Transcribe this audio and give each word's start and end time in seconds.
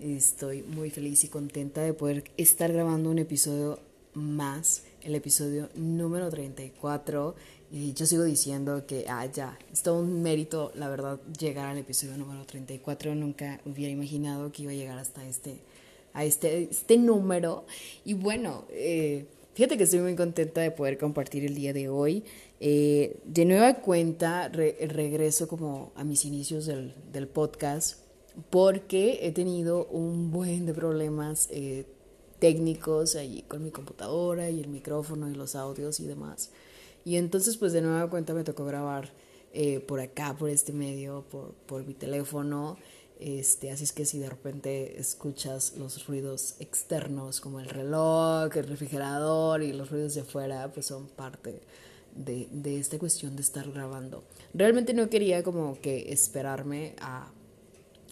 Estoy 0.00 0.62
muy 0.62 0.90
feliz 0.90 1.22
y 1.22 1.28
contenta 1.28 1.80
de 1.82 1.94
poder 1.94 2.24
estar 2.36 2.72
grabando 2.72 3.10
un 3.10 3.20
episodio 3.20 3.78
más, 4.12 4.82
el 5.02 5.14
episodio 5.14 5.68
número 5.76 6.28
34. 6.30 7.36
Y 7.70 7.92
yo 7.92 8.04
sigo 8.04 8.24
diciendo 8.24 8.86
que, 8.86 9.06
ah, 9.08 9.26
ya, 9.26 9.56
es 9.72 9.82
todo 9.82 10.00
un 10.00 10.20
mérito, 10.20 10.72
la 10.74 10.88
verdad, 10.88 11.20
llegar 11.38 11.68
al 11.68 11.78
episodio 11.78 12.16
número 12.16 12.44
34. 12.44 13.14
Nunca 13.14 13.60
hubiera 13.64 13.92
imaginado 13.92 14.50
que 14.50 14.62
iba 14.62 14.72
a 14.72 14.74
llegar 14.74 14.98
hasta 14.98 15.26
este, 15.28 15.60
a 16.12 16.24
este, 16.24 16.68
este 16.70 16.98
número. 16.98 17.64
Y 18.04 18.14
bueno, 18.14 18.64
eh, 18.70 19.26
fíjate 19.54 19.78
que 19.78 19.84
estoy 19.84 20.00
muy 20.00 20.16
contenta 20.16 20.60
de 20.60 20.72
poder 20.72 20.98
compartir 20.98 21.44
el 21.44 21.54
día 21.54 21.72
de 21.72 21.88
hoy. 21.88 22.24
Eh, 22.58 23.20
de 23.24 23.44
nueva 23.44 23.74
cuenta, 23.74 24.48
regreso 24.48 25.46
como 25.46 25.92
a 25.94 26.02
mis 26.02 26.24
inicios 26.24 26.66
del, 26.66 26.94
del 27.12 27.28
podcast 27.28 28.03
porque 28.50 29.20
he 29.22 29.32
tenido 29.32 29.86
un 29.86 30.30
buen 30.30 30.66
de 30.66 30.74
problemas 30.74 31.48
eh, 31.50 31.86
técnicos 32.38 33.16
ahí 33.16 33.42
con 33.48 33.62
mi 33.62 33.70
computadora 33.70 34.50
y 34.50 34.60
el 34.60 34.68
micrófono 34.68 35.30
y 35.30 35.34
los 35.34 35.54
audios 35.54 36.00
y 36.00 36.06
demás. 36.06 36.50
Y 37.04 37.16
entonces 37.16 37.56
pues 37.56 37.72
de 37.72 37.82
nueva 37.82 38.10
cuenta 38.10 38.34
me 38.34 38.44
tocó 38.44 38.64
grabar 38.64 39.12
eh, 39.52 39.80
por 39.80 40.00
acá, 40.00 40.34
por 40.36 40.50
este 40.50 40.72
medio, 40.72 41.24
por, 41.30 41.54
por 41.66 41.86
mi 41.86 41.94
teléfono. 41.94 42.76
Este, 43.20 43.70
así 43.70 43.84
es 43.84 43.92
que 43.92 44.04
si 44.04 44.18
de 44.18 44.28
repente 44.28 44.98
escuchas 44.98 45.76
los 45.78 46.06
ruidos 46.06 46.56
externos 46.58 47.40
como 47.40 47.60
el 47.60 47.68
reloj, 47.68 48.56
el 48.56 48.66
refrigerador 48.66 49.62
y 49.62 49.72
los 49.72 49.90
ruidos 49.90 50.14
de 50.14 50.22
afuera, 50.22 50.72
pues 50.72 50.86
son 50.86 51.06
parte 51.06 51.60
de, 52.16 52.48
de 52.50 52.80
esta 52.80 52.98
cuestión 52.98 53.36
de 53.36 53.42
estar 53.42 53.70
grabando. 53.70 54.24
Realmente 54.52 54.92
no 54.92 55.08
quería 55.08 55.44
como 55.44 55.80
que 55.80 56.12
esperarme 56.12 56.96
a 57.00 57.30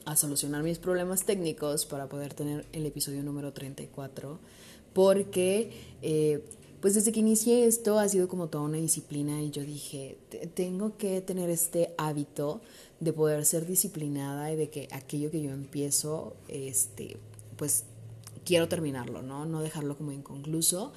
a 0.05 0.17
solucionar 0.17 0.63
mis 0.63 0.79
problemas 0.79 1.25
técnicos 1.25 1.87
para 1.87 2.09
poder 2.09 2.35
tener 2.35 2.67
el 2.73 2.87
episodio 2.87 3.23
número 3.23 3.53
34, 3.53 4.39
porque 4.93 5.71
eh, 6.03 6.43
pues 6.83 6.95
desde 6.95 7.13
que 7.13 7.21
inicié 7.21 7.67
esto 7.67 8.01
ha 8.01 8.09
sido 8.09 8.27
como 8.27 8.49
toda 8.49 8.65
una 8.65 8.79
disciplina 8.79 9.41
y 9.41 9.51
yo 9.51 9.63
dije, 9.63 10.19
tengo 10.55 10.97
que 10.97 11.21
tener 11.21 11.49
este 11.49 11.95
hábito 11.97 12.61
de 12.99 13.13
poder 13.13 13.45
ser 13.45 13.67
disciplinada 13.67 14.53
y 14.53 14.57
de 14.57 14.69
que 14.69 14.89
aquello 14.91 15.31
que 15.31 15.41
yo 15.41 15.53
empiezo, 15.53 16.35
este, 16.49 17.19
pues 17.57 17.85
quiero 18.45 18.67
terminarlo, 18.67 19.23
¿no? 19.23 19.47
No 19.47 19.61
dejarlo 19.61 19.97
como 19.97 20.11
inconcluso. 20.11 20.93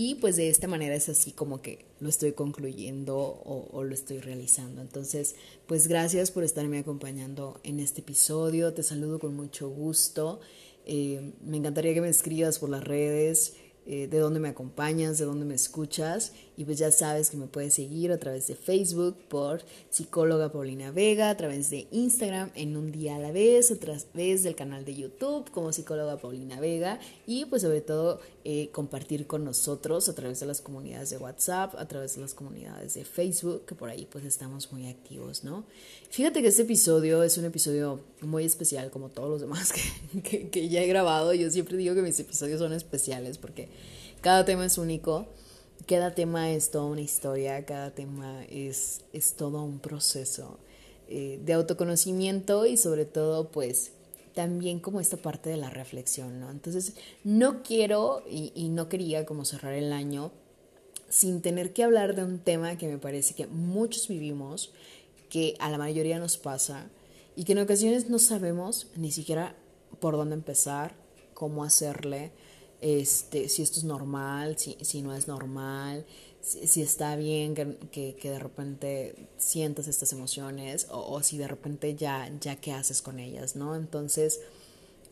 Y 0.00 0.14
pues 0.14 0.36
de 0.36 0.48
esta 0.48 0.68
manera 0.68 0.94
es 0.94 1.08
así 1.08 1.32
como 1.32 1.60
que 1.60 1.84
lo 1.98 2.08
estoy 2.08 2.30
concluyendo 2.30 3.16
o, 3.18 3.82
lo 3.82 3.92
estoy 3.92 4.20
realizando. 4.20 4.80
Entonces, 4.80 5.34
pues 5.66 5.88
gracias 5.88 6.30
por 6.30 6.44
estarme 6.44 6.78
acompañando 6.78 7.58
en 7.64 7.80
este 7.80 8.02
episodio. 8.02 8.72
Te 8.72 8.84
saludo 8.84 9.18
con 9.18 9.34
mucho 9.34 9.68
gusto. 9.68 10.38
Eh, 10.86 11.32
me 11.44 11.56
encantaría 11.56 11.94
que 11.94 12.00
me 12.00 12.10
escribas 12.10 12.60
por 12.60 12.68
las 12.68 12.84
redes. 12.84 13.56
Eh, 13.86 14.06
de 14.06 14.18
dónde 14.18 14.38
me 14.38 14.50
acompañas, 14.50 15.18
de 15.18 15.24
dónde 15.24 15.44
me 15.44 15.56
escuchas. 15.56 16.32
Y 16.58 16.64
pues 16.64 16.76
ya 16.76 16.90
sabes 16.90 17.30
que 17.30 17.36
me 17.36 17.46
puedes 17.46 17.74
seguir 17.74 18.10
a 18.10 18.18
través 18.18 18.48
de 18.48 18.56
Facebook 18.56 19.16
por 19.28 19.62
psicóloga 19.90 20.50
Paulina 20.50 20.90
Vega, 20.90 21.30
a 21.30 21.36
través 21.36 21.70
de 21.70 21.86
Instagram 21.92 22.50
en 22.56 22.76
un 22.76 22.90
día 22.90 23.14
a 23.14 23.20
la 23.20 23.30
vez, 23.30 23.70
a 23.70 23.76
través 23.76 24.42
del 24.42 24.56
canal 24.56 24.84
de 24.84 24.96
YouTube 24.96 25.48
como 25.52 25.72
psicóloga 25.72 26.16
Paulina 26.16 26.58
Vega 26.58 26.98
y 27.28 27.44
pues 27.44 27.62
sobre 27.62 27.80
todo 27.80 28.20
eh, 28.44 28.70
compartir 28.72 29.28
con 29.28 29.44
nosotros 29.44 30.08
a 30.08 30.16
través 30.16 30.40
de 30.40 30.46
las 30.46 30.60
comunidades 30.60 31.10
de 31.10 31.18
WhatsApp, 31.18 31.76
a 31.76 31.86
través 31.86 32.16
de 32.16 32.22
las 32.22 32.34
comunidades 32.34 32.94
de 32.94 33.04
Facebook, 33.04 33.64
que 33.64 33.76
por 33.76 33.88
ahí 33.88 34.08
pues 34.10 34.24
estamos 34.24 34.72
muy 34.72 34.88
activos, 34.88 35.44
¿no? 35.44 35.64
Fíjate 36.10 36.42
que 36.42 36.48
este 36.48 36.62
episodio 36.62 37.22
es 37.22 37.38
un 37.38 37.44
episodio 37.44 38.00
muy 38.20 38.44
especial 38.44 38.90
como 38.90 39.10
todos 39.10 39.30
los 39.30 39.40
demás 39.40 39.72
que, 40.24 40.48
que 40.48 40.68
ya 40.68 40.82
he 40.82 40.88
grabado. 40.88 41.32
Yo 41.34 41.50
siempre 41.52 41.76
digo 41.76 41.94
que 41.94 42.02
mis 42.02 42.18
episodios 42.18 42.58
son 42.58 42.72
especiales 42.72 43.38
porque 43.38 43.68
cada 44.20 44.44
tema 44.44 44.66
es 44.66 44.78
único, 44.78 45.28
cada 45.88 46.14
tema 46.14 46.50
es 46.52 46.70
toda 46.70 46.84
una 46.84 47.00
historia, 47.00 47.64
cada 47.64 47.90
tema 47.90 48.44
es, 48.44 49.00
es 49.14 49.32
todo 49.32 49.62
un 49.62 49.78
proceso 49.78 50.58
eh, 51.08 51.40
de 51.42 51.54
autoconocimiento 51.54 52.66
y 52.66 52.76
sobre 52.76 53.06
todo 53.06 53.50
pues 53.50 53.92
también 54.34 54.80
como 54.80 55.00
esta 55.00 55.16
parte 55.16 55.48
de 55.48 55.56
la 55.56 55.70
reflexión, 55.70 56.40
¿no? 56.40 56.50
Entonces 56.50 56.92
no 57.24 57.62
quiero 57.62 58.22
y, 58.30 58.52
y 58.54 58.68
no 58.68 58.90
quería 58.90 59.24
como 59.24 59.46
cerrar 59.46 59.72
el 59.72 59.94
año 59.94 60.30
sin 61.08 61.40
tener 61.40 61.72
que 61.72 61.84
hablar 61.84 62.14
de 62.14 62.22
un 62.22 62.38
tema 62.38 62.76
que 62.76 62.86
me 62.86 62.98
parece 62.98 63.34
que 63.34 63.46
muchos 63.46 64.08
vivimos, 64.08 64.74
que 65.30 65.56
a 65.58 65.70
la 65.70 65.78
mayoría 65.78 66.18
nos 66.18 66.36
pasa 66.36 66.90
y 67.34 67.44
que 67.44 67.52
en 67.52 67.60
ocasiones 67.60 68.10
no 68.10 68.18
sabemos 68.18 68.88
ni 68.94 69.10
siquiera 69.10 69.56
por 70.00 70.16
dónde 70.16 70.34
empezar, 70.34 70.94
cómo 71.32 71.64
hacerle, 71.64 72.30
este, 72.80 73.48
si 73.48 73.62
esto 73.62 73.78
es 73.78 73.84
normal, 73.84 74.58
si, 74.58 74.76
si 74.80 75.02
no 75.02 75.14
es 75.14 75.28
normal, 75.28 76.04
si, 76.40 76.82
está 76.82 77.16
bien 77.16 77.54
que, 77.54 78.14
que, 78.14 78.30
de 78.30 78.38
repente 78.38 79.28
sientas 79.36 79.88
estas 79.88 80.12
emociones 80.12 80.86
o, 80.90 81.22
si 81.22 81.36
de 81.38 81.48
repente 81.48 81.94
ya, 81.94 82.30
ya 82.40 82.56
qué 82.56 82.72
haces 82.72 83.02
con 83.02 83.18
ellas, 83.18 83.56
¿no? 83.56 83.74
Entonces, 83.74 84.40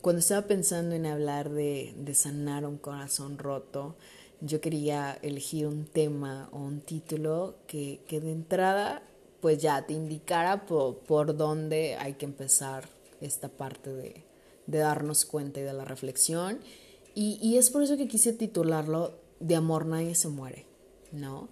cuando 0.01 0.19
estaba 0.19 0.47
pensando 0.47 0.95
en 0.95 1.05
hablar 1.05 1.49
de, 1.49 1.93
de 1.97 2.15
sanar 2.15 2.65
un 2.65 2.77
corazón 2.77 3.37
roto, 3.37 3.95
yo 4.39 4.61
quería 4.61 5.17
elegir 5.21 5.67
un 5.67 5.85
tema 5.85 6.49
o 6.51 6.59
un 6.59 6.81
título 6.81 7.55
que, 7.67 7.99
que 8.07 8.21
de 8.21 8.31
entrada 8.31 9.01
pues 9.41 9.59
ya 9.59 9.85
te 9.85 9.93
indicara 9.93 10.65
por, 10.65 10.97
por 10.99 11.35
dónde 11.35 11.95
hay 11.95 12.13
que 12.13 12.25
empezar 12.25 12.87
esta 13.21 13.49
parte 13.49 13.91
de, 13.91 14.23
de 14.67 14.77
darnos 14.77 15.25
cuenta 15.25 15.59
y 15.59 15.63
de 15.63 15.73
la 15.73 15.85
reflexión 15.85 16.59
y, 17.19 17.57
es 17.57 17.71
por 17.71 17.81
eso 17.81 17.97
que 17.97 18.07
quise 18.07 18.31
titularlo 18.31 19.19
De 19.39 19.55
amor 19.55 19.87
nadie 19.87 20.13
se 20.13 20.27
muere, 20.27 20.67
¿no? 21.11 21.49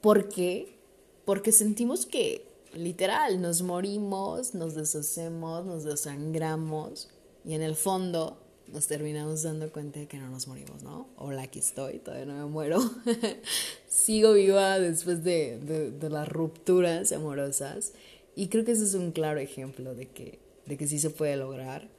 ¿Por 0.00 0.28
qué? 0.28 0.76
Porque 1.24 1.50
sentimos 1.50 2.06
que 2.06 2.46
literal 2.74 3.42
nos 3.42 3.62
morimos, 3.62 4.54
nos 4.54 4.76
deshacemos, 4.76 5.66
nos 5.66 5.82
desangramos 5.82 7.08
y 7.44 7.54
en 7.54 7.62
el 7.62 7.74
fondo 7.74 8.38
nos 8.68 8.86
terminamos 8.86 9.42
dando 9.42 9.72
cuenta 9.72 9.98
de 9.98 10.06
que 10.06 10.18
no 10.18 10.28
nos 10.28 10.46
morimos, 10.46 10.84
¿no? 10.84 11.08
Hola, 11.16 11.42
aquí 11.42 11.58
estoy, 11.58 11.98
todavía 11.98 12.26
no 12.26 12.34
me 12.34 12.44
muero. 12.44 12.78
Sigo 13.88 14.34
viva 14.34 14.78
después 14.78 15.24
de, 15.24 15.58
de, 15.58 16.08
las 16.10 16.28
rupturas 16.28 17.10
amorosas 17.10 17.94
y 18.36 18.46
creo 18.46 18.64
que 18.64 18.72
ese 18.72 18.84
es 18.84 18.94
un 18.94 19.10
claro 19.10 19.40
ejemplo 19.40 19.96
de 19.96 20.08
que, 20.08 20.38
de 20.66 20.76
que 20.76 20.86
sí 20.86 21.00
se 21.00 21.10
puede 21.10 21.36
lograr 21.36 21.97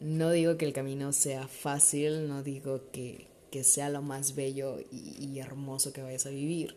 no 0.00 0.30
digo 0.30 0.56
que 0.56 0.66
el 0.66 0.72
camino 0.72 1.12
sea 1.12 1.48
fácil, 1.48 2.28
no 2.28 2.42
digo 2.42 2.90
que, 2.92 3.28
sea 3.62 3.88
lo 3.88 4.02
más 4.02 4.34
bello 4.34 4.76
y, 4.92 5.38
hermoso 5.38 5.90
que 5.94 6.02
vayas 6.02 6.26
a 6.26 6.30
vivir, 6.30 6.76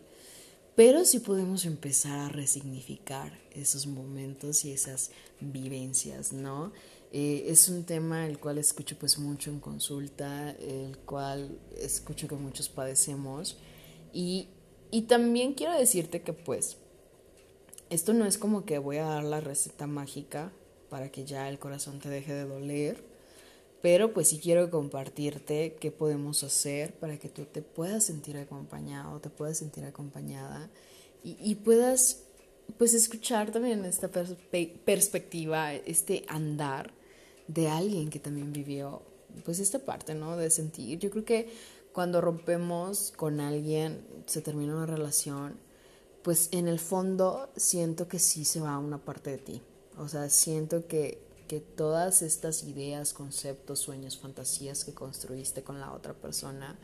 pero 0.74 1.04
sí 1.04 1.18
podemos 1.18 1.66
empezar 1.66 2.18
a 2.18 2.30
resignificar 2.30 3.38
esos 3.50 3.86
momentos 3.86 4.64
y 4.64 4.72
esas 4.72 5.10
vivencias, 5.40 6.32
¿no? 6.32 6.72
Eh, 7.12 7.44
es 7.48 7.68
un 7.68 7.84
tema 7.84 8.26
el 8.26 8.38
cual 8.38 8.56
escucho 8.56 8.96
pues 8.98 9.18
mucho 9.18 9.50
en 9.50 9.60
consulta, 9.60 10.52
el 10.52 10.96
cual 11.04 11.58
escucho 11.76 12.28
que 12.28 12.36
muchos 12.36 12.70
padecemos 12.70 13.58
y, 14.14 14.48
y 14.90 15.02
también 15.02 15.52
quiero 15.52 15.78
decirte 15.78 16.22
que 16.22 16.32
pues 16.32 16.78
esto 17.90 18.14
no 18.14 18.24
es 18.24 18.38
como 18.38 18.64
que 18.64 18.78
voy 18.78 18.96
a 18.96 19.04
dar 19.04 19.24
la 19.24 19.40
receta 19.42 19.86
mágica 19.86 20.50
para 20.88 21.10
que 21.10 21.26
ya 21.26 21.48
el 21.50 21.58
corazón 21.58 21.98
te 21.98 22.08
deje 22.08 22.32
de 22.32 22.46
doler 22.46 23.09
pero 23.82 24.12
pues 24.12 24.28
sí 24.28 24.38
quiero 24.38 24.70
compartirte 24.70 25.76
qué 25.80 25.90
podemos 25.90 26.42
hacer 26.42 26.94
para 26.94 27.18
que 27.18 27.28
tú 27.28 27.44
te 27.44 27.62
puedas 27.62 28.04
sentir 28.04 28.36
acompañado, 28.36 29.20
te 29.20 29.30
puedas 29.30 29.58
sentir 29.58 29.84
acompañada 29.84 30.68
y, 31.22 31.54
puedas 31.56 32.22
pues 32.78 32.94
escuchar 32.94 33.50
también 33.50 33.84
esta 33.84 34.08
perspectiva, 34.08 35.74
este 35.74 36.24
andar 36.28 36.92
de 37.46 37.68
alguien 37.68 38.08
que 38.08 38.18
también 38.18 38.52
vivió 38.52 39.02
pues 39.44 39.58
esta 39.58 39.80
parte, 39.80 40.14
¿no? 40.14 40.36
De 40.36 40.50
sentir. 40.50 40.98
Yo 40.98 41.10
creo 41.10 41.24
que 41.24 41.52
cuando 41.92 42.20
rompemos 42.20 43.12
con 43.16 43.40
alguien, 43.40 44.04
se 44.26 44.40
termina 44.40 44.76
una 44.76 44.86
relación, 44.86 45.58
pues 46.22 46.48
en 46.52 46.68
el 46.68 46.78
fondo 46.78 47.50
siento 47.56 48.08
que 48.08 48.18
sí 48.18 48.44
se 48.44 48.60
va 48.60 48.78
una 48.78 48.98
parte 48.98 49.30
de 49.30 49.38
ti. 49.38 49.62
O 49.98 50.08
sea, 50.08 50.30
siento 50.30 50.86
que 50.86 51.18
que 51.50 51.58
todas 51.58 52.22
estas 52.22 52.62
ideas, 52.62 53.12
conceptos, 53.12 53.80
sueños, 53.80 54.16
fantasías 54.16 54.84
que 54.84 54.94
construiste 54.94 55.64
con 55.64 55.80
la 55.80 55.92
otra 55.92 56.14
persona, 56.14 56.78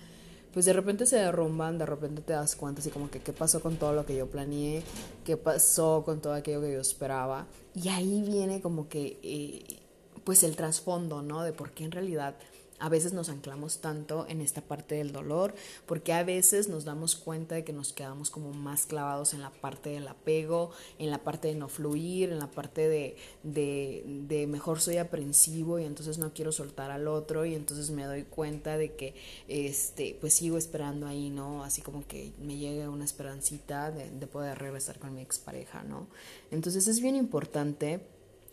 pues 0.52 0.66
de 0.66 0.72
repente 0.72 1.06
se 1.06 1.14
derrumban, 1.14 1.78
de 1.78 1.86
repente 1.86 2.20
te 2.20 2.32
das 2.32 2.56
cuenta 2.56 2.80
así 2.80 2.90
como 2.90 3.08
que 3.08 3.20
qué 3.20 3.32
pasó 3.32 3.62
con 3.62 3.76
todo 3.76 3.92
lo 3.92 4.04
que 4.04 4.16
yo 4.16 4.26
planeé, 4.28 4.82
qué 5.24 5.36
pasó 5.36 6.02
con 6.04 6.20
todo 6.20 6.32
aquello 6.32 6.62
que 6.62 6.72
yo 6.72 6.80
esperaba. 6.80 7.46
Y 7.76 7.90
ahí 7.90 8.22
viene 8.22 8.60
como 8.60 8.88
que, 8.88 9.20
eh, 9.22 9.78
pues 10.24 10.42
el 10.42 10.56
trasfondo, 10.56 11.22
¿no? 11.22 11.44
De 11.44 11.52
por 11.52 11.70
qué 11.70 11.84
en 11.84 11.92
realidad 11.92 12.34
a 12.78 12.88
veces 12.88 13.12
nos 13.12 13.28
anclamos 13.28 13.80
tanto 13.80 14.26
en 14.28 14.40
esta 14.40 14.60
parte 14.60 14.96
del 14.96 15.12
dolor, 15.12 15.54
porque 15.86 16.12
a 16.12 16.22
veces 16.24 16.68
nos 16.68 16.84
damos 16.84 17.16
cuenta 17.16 17.54
de 17.54 17.64
que 17.64 17.72
nos 17.72 17.92
quedamos 17.92 18.30
como 18.30 18.52
más 18.52 18.86
clavados 18.86 19.34
en 19.34 19.40
la 19.40 19.50
parte 19.50 19.90
del 19.90 20.06
apego, 20.08 20.70
en 20.98 21.10
la 21.10 21.18
parte 21.18 21.48
de 21.48 21.54
no 21.54 21.68
fluir, 21.68 22.30
en 22.30 22.38
la 22.38 22.50
parte 22.50 22.88
de, 22.88 23.16
de, 23.42 24.46
mejor 24.46 24.80
soy 24.80 24.98
aprensivo 24.98 25.78
y 25.78 25.84
entonces 25.84 26.18
no 26.18 26.32
quiero 26.32 26.52
soltar 26.52 26.90
al 26.90 27.08
otro 27.08 27.44
y 27.46 27.54
entonces 27.54 27.90
me 27.90 28.04
doy 28.04 28.24
cuenta 28.24 28.76
de 28.76 28.94
que 28.94 29.14
este, 29.48 30.16
pues 30.20 30.34
sigo 30.34 30.58
esperando 30.58 31.06
ahí, 31.06 31.30
¿no? 31.30 31.64
Así 31.64 31.82
como 31.82 32.06
que 32.06 32.32
me 32.38 32.56
llegue 32.56 32.88
una 32.88 33.04
esperancita 33.04 33.90
de, 33.90 34.10
de 34.10 34.26
poder 34.26 34.58
regresar 34.58 34.98
con 34.98 35.14
mi 35.14 35.22
expareja, 35.22 35.82
¿no? 35.82 36.06
Entonces 36.50 36.86
es 36.88 37.00
bien 37.00 37.16
importante 37.16 38.00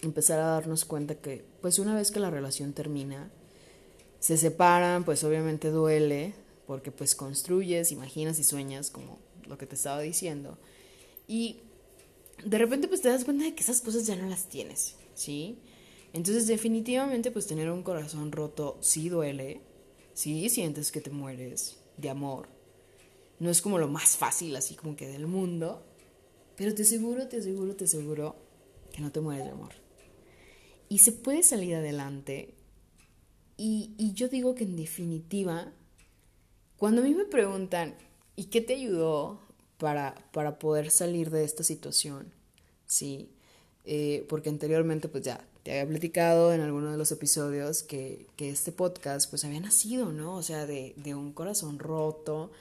empezar 0.02 0.40
a 0.40 0.48
darnos 0.48 0.86
cuenta 0.86 1.16
que 1.16 1.46
pues 1.62 1.80
una 1.80 1.96
vez 1.96 2.12
que 2.12 2.20
la 2.20 2.30
relación 2.30 2.74
termina, 2.74 3.32
se 4.24 4.38
separan, 4.38 5.04
pues 5.04 5.22
obviamente 5.26 5.70
duele, 5.70 6.34
porque 6.66 6.94
pues 6.94 7.14
construyes, 7.14 7.92
imaginas 7.92 8.40
y 8.40 8.46
sueñas, 8.46 8.90
como 8.90 9.20
lo 9.46 9.58
que 9.58 9.66
te 9.66 9.76
estaba 9.76 10.00
diciendo. 10.00 10.58
Y 11.28 11.58
de 12.46 12.58
repente 12.58 12.88
pues 12.88 13.02
te 13.02 13.10
das 13.10 13.26
cuenta 13.26 13.44
de 13.44 13.54
que 13.54 13.64
esas 13.64 13.82
cosas 13.82 14.08
ya 14.08 14.16
no 14.16 14.30
las 14.30 14.48
tienes, 14.48 14.96
¿sí? 15.14 15.60
Entonces 16.14 16.48
definitivamente 16.48 17.32
pues 17.32 17.48
tener 17.48 17.70
un 17.70 17.84
corazón 17.84 18.32
roto 18.32 18.78
sí 18.80 19.10
duele, 19.10 19.60
sí 20.14 20.48
sientes 20.48 20.94
que 20.94 21.02
te 21.02 21.10
mueres 21.10 21.76
de 21.98 22.10
amor. 22.10 22.48
No 23.40 23.50
es 23.50 23.62
como 23.62 23.78
lo 23.78 23.90
más 23.90 24.16
fácil 24.16 24.56
así 24.56 24.76
como 24.76 24.96
que 24.96 25.10
del 25.10 25.28
mundo, 25.28 25.84
pero 26.56 26.74
te 26.74 26.84
aseguro, 26.84 27.28
te 27.28 27.40
aseguro, 27.40 27.76
te 27.76 27.84
aseguro 27.84 28.38
que 28.94 29.02
no 29.02 29.12
te 29.12 29.20
mueres 29.20 29.44
de 29.44 29.52
amor. 29.52 29.74
Y 30.88 31.00
se 31.00 31.12
puede 31.12 31.44
salir 31.44 31.76
adelante 31.76 32.56
y, 33.58 34.14
yo 34.14 34.28
digo 34.28 34.56
que 34.56 34.64
en 34.64 34.76
definitiva, 34.76 35.72
cuando 36.78 37.02
a 37.02 37.06
mí 37.06 37.14
me 37.14 37.26
preguntan, 37.26 37.96
¿y 38.36 38.46
qué 38.46 38.62
te 38.62 38.76
ayudó 38.76 39.40
para, 39.78 40.16
para 40.32 40.60
poder 40.60 40.90
salir 40.90 41.30
de 41.30 41.44
esta 41.44 41.64
situación? 41.64 42.32
Sí, 42.86 43.30
eh, 43.86 44.26
porque 44.30 44.50
anteriormente 44.50 45.08
pues 45.08 45.24
ya 45.24 45.46
te 45.64 45.72
había 45.72 45.88
platicado 45.92 46.54
en 46.54 46.62
alguno 46.62 46.92
de 46.92 46.98
los 46.98 47.12
episodios 47.12 47.84
que, 47.84 48.28
que, 48.36 48.50
este 48.50 48.72
podcast 48.72 49.30
pues 49.30 49.46
había 49.46 49.60
nacido, 49.60 50.12
¿no? 50.12 50.36
O 50.36 50.44
sea, 50.44 50.66
de, 50.66 50.94
de 50.98 51.16
un 51.16 51.32
corazón 51.32 51.80
roto, 51.80 52.52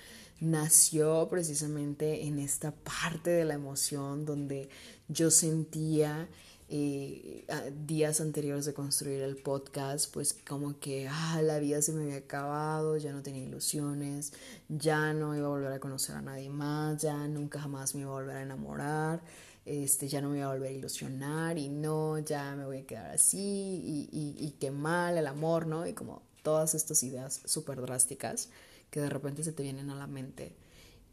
nació 0.40 1.28
precisamente 1.30 2.26
en 2.26 2.38
esta 2.38 2.72
parte 2.72 3.30
de 3.30 3.44
la 3.44 3.54
emoción 3.54 4.24
donde 4.24 4.68
yo 5.08 5.30
sentía 5.30 6.28
eh, 6.74 7.44
días 7.86 8.22
anteriores 8.22 8.64
de 8.64 8.72
construir 8.72 9.20
el 9.20 9.36
podcast, 9.36 10.10
pues 10.10 10.32
como 10.32 10.80
que 10.80 11.06
ah, 11.06 11.42
la 11.42 11.58
vida 11.58 11.82
se 11.82 11.92
me 11.92 12.04
había 12.04 12.16
acabado, 12.16 12.96
ya 12.96 13.12
no 13.12 13.22
tenía 13.22 13.44
ilusiones, 13.44 14.32
ya 14.70 15.12
no 15.12 15.36
iba 15.36 15.48
a 15.48 15.50
volver 15.50 15.70
a 15.70 15.80
conocer 15.80 16.16
a 16.16 16.22
nadie 16.22 16.48
más, 16.48 17.02
ya 17.02 17.28
nunca 17.28 17.60
jamás 17.60 17.94
me 17.94 18.00
iba 18.00 18.10
a 18.10 18.14
volver 18.14 18.38
a 18.38 18.42
enamorar, 18.42 19.22
este, 19.66 20.08
ya 20.08 20.22
no 20.22 20.30
me 20.30 20.38
iba 20.38 20.46
a 20.46 20.54
volver 20.54 20.70
a 20.70 20.72
ilusionar 20.72 21.58
y 21.58 21.68
no, 21.68 22.18
ya 22.20 22.56
me 22.56 22.64
voy 22.64 22.78
a 22.78 22.86
quedar 22.86 23.10
así 23.10 23.38
y, 23.38 24.08
y, 24.10 24.42
y 24.42 24.52
qué 24.52 24.70
mal 24.70 25.18
el 25.18 25.26
amor, 25.26 25.66
¿no? 25.66 25.86
Y 25.86 25.92
como 25.92 26.22
todas 26.42 26.74
estas 26.74 27.02
ideas 27.02 27.42
súper 27.44 27.82
drásticas 27.82 28.48
que 28.90 29.00
de 29.00 29.10
repente 29.10 29.44
se 29.44 29.52
te 29.52 29.62
vienen 29.62 29.90
a 29.90 29.94
la 29.94 30.06
mente. 30.06 30.56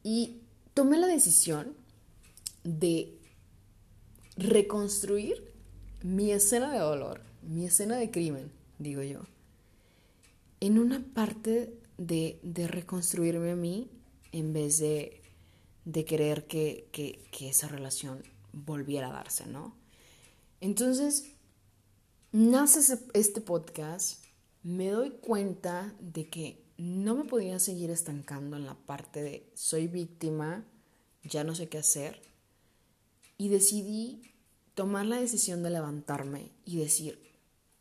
Y 0.04 0.38
tomé 0.74 0.98
la 0.98 1.08
decisión 1.08 1.74
de 2.64 3.20
reconstruir 4.38 5.49
mi 6.01 6.31
escena 6.31 6.72
de 6.72 6.80
dolor, 6.80 7.22
mi 7.42 7.66
escena 7.66 7.98
de 7.98 8.12
crimen, 8.12 8.51
digo 8.78 9.01
yo, 9.01 9.22
en 10.60 10.80
una 10.80 11.04
parte 11.13 11.78
de, 11.98 12.40
reconstruirme 12.68 13.51
a 13.51 13.56
mí 13.56 13.90
en 14.31 14.54
vez 14.54 14.78
de, 14.80 15.22
de 15.86 16.06
querer 16.06 16.48
que, 16.48 16.88
que 16.92 17.50
esa 17.50 17.68
relación 17.68 18.24
volviera 18.54 19.10
a 19.10 19.13
darse, 19.13 19.46
¿no? 19.46 19.75
Entonces, 20.62 21.31
nace 22.31 23.00
este 23.13 23.42
podcast, 23.42 24.24
me 24.63 24.90
doy 24.90 25.12
cuenta 25.12 25.94
de 26.00 26.30
que 26.30 26.63
no 26.78 27.16
me 27.16 27.25
podía 27.25 27.60
seguir 27.60 27.92
estancando 27.92 28.57
en 28.57 28.66
la 28.66 28.75
parte 28.75 29.22
de 29.22 29.50
soy 29.54 29.88
víctima, 29.88 30.66
ya 31.24 31.44
no 31.44 31.56
sé 31.56 31.69
qué 31.69 31.78
hacer, 31.78 32.22
y 33.38 33.50
decidí 33.50 34.22
tomar 34.80 35.06
la 35.06 35.20
decisión 35.20 35.62
de 35.62 35.72
levantarme 35.72 36.54
y 36.64 36.78
decir, 36.78 37.22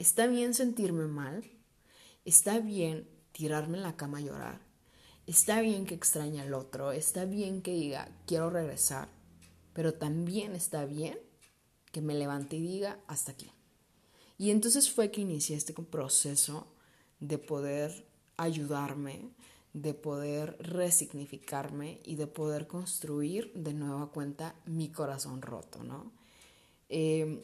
está 0.00 0.27
bien 0.27 0.53
sentirme 0.53 1.06
mal, 1.06 1.45
está 2.25 2.59
bien 2.59 3.09
tirarme 3.31 3.77
en 3.77 3.85
la 3.85 3.97
cama 3.97 4.19
a 4.19 4.23
llorar, 4.23 4.61
está 5.25 5.61
bien 5.61 5.87
que 5.87 5.95
extrañe 5.95 6.41
al 6.41 6.55
otro, 6.55 6.91
está 6.91 7.25
bien 7.25 7.62
que 7.62 7.71
diga, 7.71 8.09
quiero 8.27 8.50
regresar, 8.50 9.09
pero 9.75 9.95
también 9.95 10.56
está 10.56 10.87
bien 10.87 11.17
que 11.93 12.00
me 12.00 12.17
levante 12.17 12.56
y 12.56 12.62
diga, 12.62 12.99
hasta 13.06 13.31
aquí. 13.31 13.53
Y 14.37 14.51
entonces 14.51 14.91
fue 14.91 15.12
que 15.12 15.21
inicié 15.21 15.55
este 15.55 15.75
proceso 15.75 16.67
de 17.21 17.39
poder 17.39 18.09
ayudarme, 18.37 19.31
de 19.73 19.94
poder 19.94 20.56
resignificarme 20.59 22.01
y 22.05 22.17
de 22.17 22.27
poder 22.27 22.67
construir 22.67 23.53
de 23.55 23.73
nueva 23.73 24.11
cuenta 24.11 24.56
mi 24.67 24.91
corazón 24.91 25.43
roto, 25.43 25.85
¿no? 25.85 26.18
Em, 26.88 27.40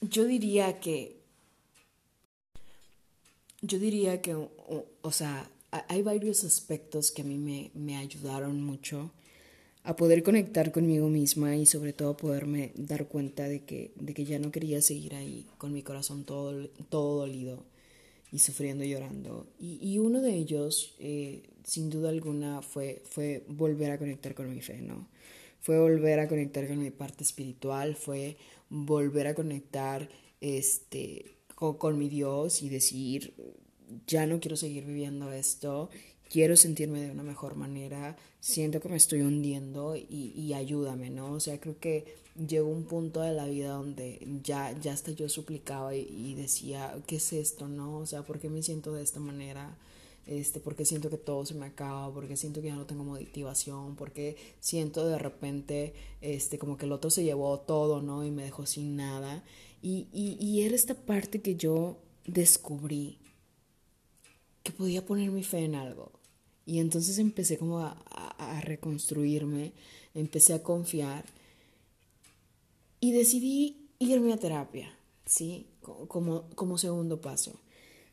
yo 0.00 0.24
diría 0.24 0.80
que, 0.80 1.20
yo 3.60 3.78
diría 3.78 4.20
que, 4.20 4.34
o, 4.34 5.12
sea, 5.12 5.50
hay 5.70 6.02
varios 6.02 6.44
aspectos 6.44 7.12
que 7.12 7.22
a 7.22 7.24
mí 7.24 7.38
me, 7.38 7.70
me, 7.74 7.96
ayudaron 7.96 8.62
mucho 8.62 9.12
a 9.84 9.96
poder 9.96 10.22
conectar 10.22 10.72
conmigo 10.72 11.08
misma 11.08 11.56
y 11.56 11.66
sobre 11.66 11.92
todo 11.92 12.16
poderme 12.16 12.72
dar 12.76 13.06
cuenta 13.08 13.48
de 13.48 13.64
que, 13.64 13.92
de 13.96 14.14
que 14.14 14.24
ya 14.24 14.38
no 14.38 14.50
quería 14.50 14.82
seguir 14.82 15.14
ahí 15.14 15.46
con 15.58 15.72
mi 15.72 15.82
corazón 15.82 16.24
todo, 16.24 16.68
todo 16.88 17.20
dolido 17.20 17.64
y 18.32 18.38
sufriendo 18.40 18.82
y 18.82 18.90
llorando. 18.90 19.46
Y, 19.60 19.78
y 19.80 19.98
uno 19.98 20.20
de 20.20 20.34
ellos, 20.34 20.94
eh, 20.98 21.42
sin 21.64 21.90
duda 21.90 22.08
alguna, 22.08 22.62
fue, 22.62 23.02
fue 23.04 23.44
volver 23.48 23.92
a 23.92 23.98
conectar 23.98 24.34
con 24.34 24.52
mi 24.52 24.60
fe, 24.60 24.80
¿no? 24.80 25.06
Fue 25.62 25.78
volver 25.78 26.18
a 26.18 26.28
conectar 26.28 26.66
con 26.66 26.78
mi 26.78 26.90
parte 26.90 27.22
espiritual, 27.22 27.94
fue 27.94 28.36
volver 28.68 29.28
a 29.28 29.34
conectar 29.34 30.08
este, 30.40 31.36
con, 31.54 31.98
mi 31.98 32.08
Dios 32.08 32.62
y 32.62 32.68
decir, 32.68 33.32
ya 34.06 34.26
no 34.26 34.40
quiero 34.40 34.56
seguir 34.56 34.84
viviendo 34.84 35.30
esto, 35.30 35.88
quiero 36.28 36.56
sentirme 36.56 37.00
de 37.00 37.12
una 37.12 37.22
mejor 37.22 37.54
manera, 37.54 38.16
siento 38.40 38.80
que 38.80 38.88
me 38.88 38.96
estoy 38.96 39.20
hundiendo 39.20 39.94
y, 39.94 40.52
ayúdame, 40.52 41.10
¿no? 41.10 41.32
O 41.32 41.40
sea, 41.40 41.60
creo 41.60 41.78
que 41.78 42.16
llegó 42.34 42.68
un 42.68 42.84
punto 42.84 43.20
de 43.20 43.32
la 43.32 43.46
vida 43.46 43.74
donde 43.74 44.26
ya, 44.42 44.76
ya 44.80 44.92
hasta 44.92 45.12
yo 45.12 45.28
suplicaba 45.28 45.94
y, 45.94 46.08
y 46.10 46.34
decía, 46.34 46.92
¿qué 47.06 47.16
es 47.16 47.32
esto, 47.32 47.68
no? 47.68 47.98
O 47.98 48.06
sea, 48.06 48.24
¿por 48.24 48.40
qué 48.40 48.48
me 48.48 48.64
siento 48.64 48.94
de 48.94 49.04
esta 49.04 49.20
manera? 49.20 49.76
Este, 50.26 50.60
porque 50.60 50.84
siento 50.84 51.10
que 51.10 51.18
todo 51.18 51.44
se 51.44 51.54
me 51.54 51.66
acaba, 51.66 52.12
porque 52.12 52.36
siento 52.36 52.60
que 52.60 52.68
ya 52.68 52.76
no 52.76 52.86
tengo 52.86 53.04
motivación, 53.04 53.96
porque 53.96 54.36
siento 54.60 55.06
de 55.06 55.18
repente 55.18 55.94
este, 56.20 56.58
como 56.58 56.76
que 56.76 56.86
el 56.86 56.92
otro 56.92 57.10
se 57.10 57.24
llevó 57.24 57.58
todo, 57.60 58.02
¿no? 58.02 58.24
Y 58.24 58.30
me 58.30 58.44
dejó 58.44 58.66
sin 58.66 58.96
nada. 58.96 59.42
Y, 59.82 60.06
y, 60.12 60.36
y 60.40 60.62
era 60.62 60.76
esta 60.76 60.94
parte 60.94 61.40
que 61.40 61.56
yo 61.56 61.98
descubrí 62.24 63.18
que 64.62 64.70
podía 64.70 65.04
poner 65.04 65.30
mi 65.32 65.42
fe 65.42 65.64
en 65.64 65.74
algo. 65.74 66.12
Y 66.64 66.78
entonces 66.78 67.18
empecé 67.18 67.58
como 67.58 67.80
a, 67.80 67.90
a, 67.90 68.60
reconstruirme, 68.60 69.72
empecé 70.14 70.54
a 70.54 70.62
confiar 70.62 71.24
y 73.00 73.10
decidí 73.10 73.88
irme 73.98 74.32
a 74.32 74.36
terapia, 74.36 74.94
¿sí? 75.26 75.66
Como, 76.06 76.48
como 76.54 76.78
segundo 76.78 77.20
paso 77.20 77.58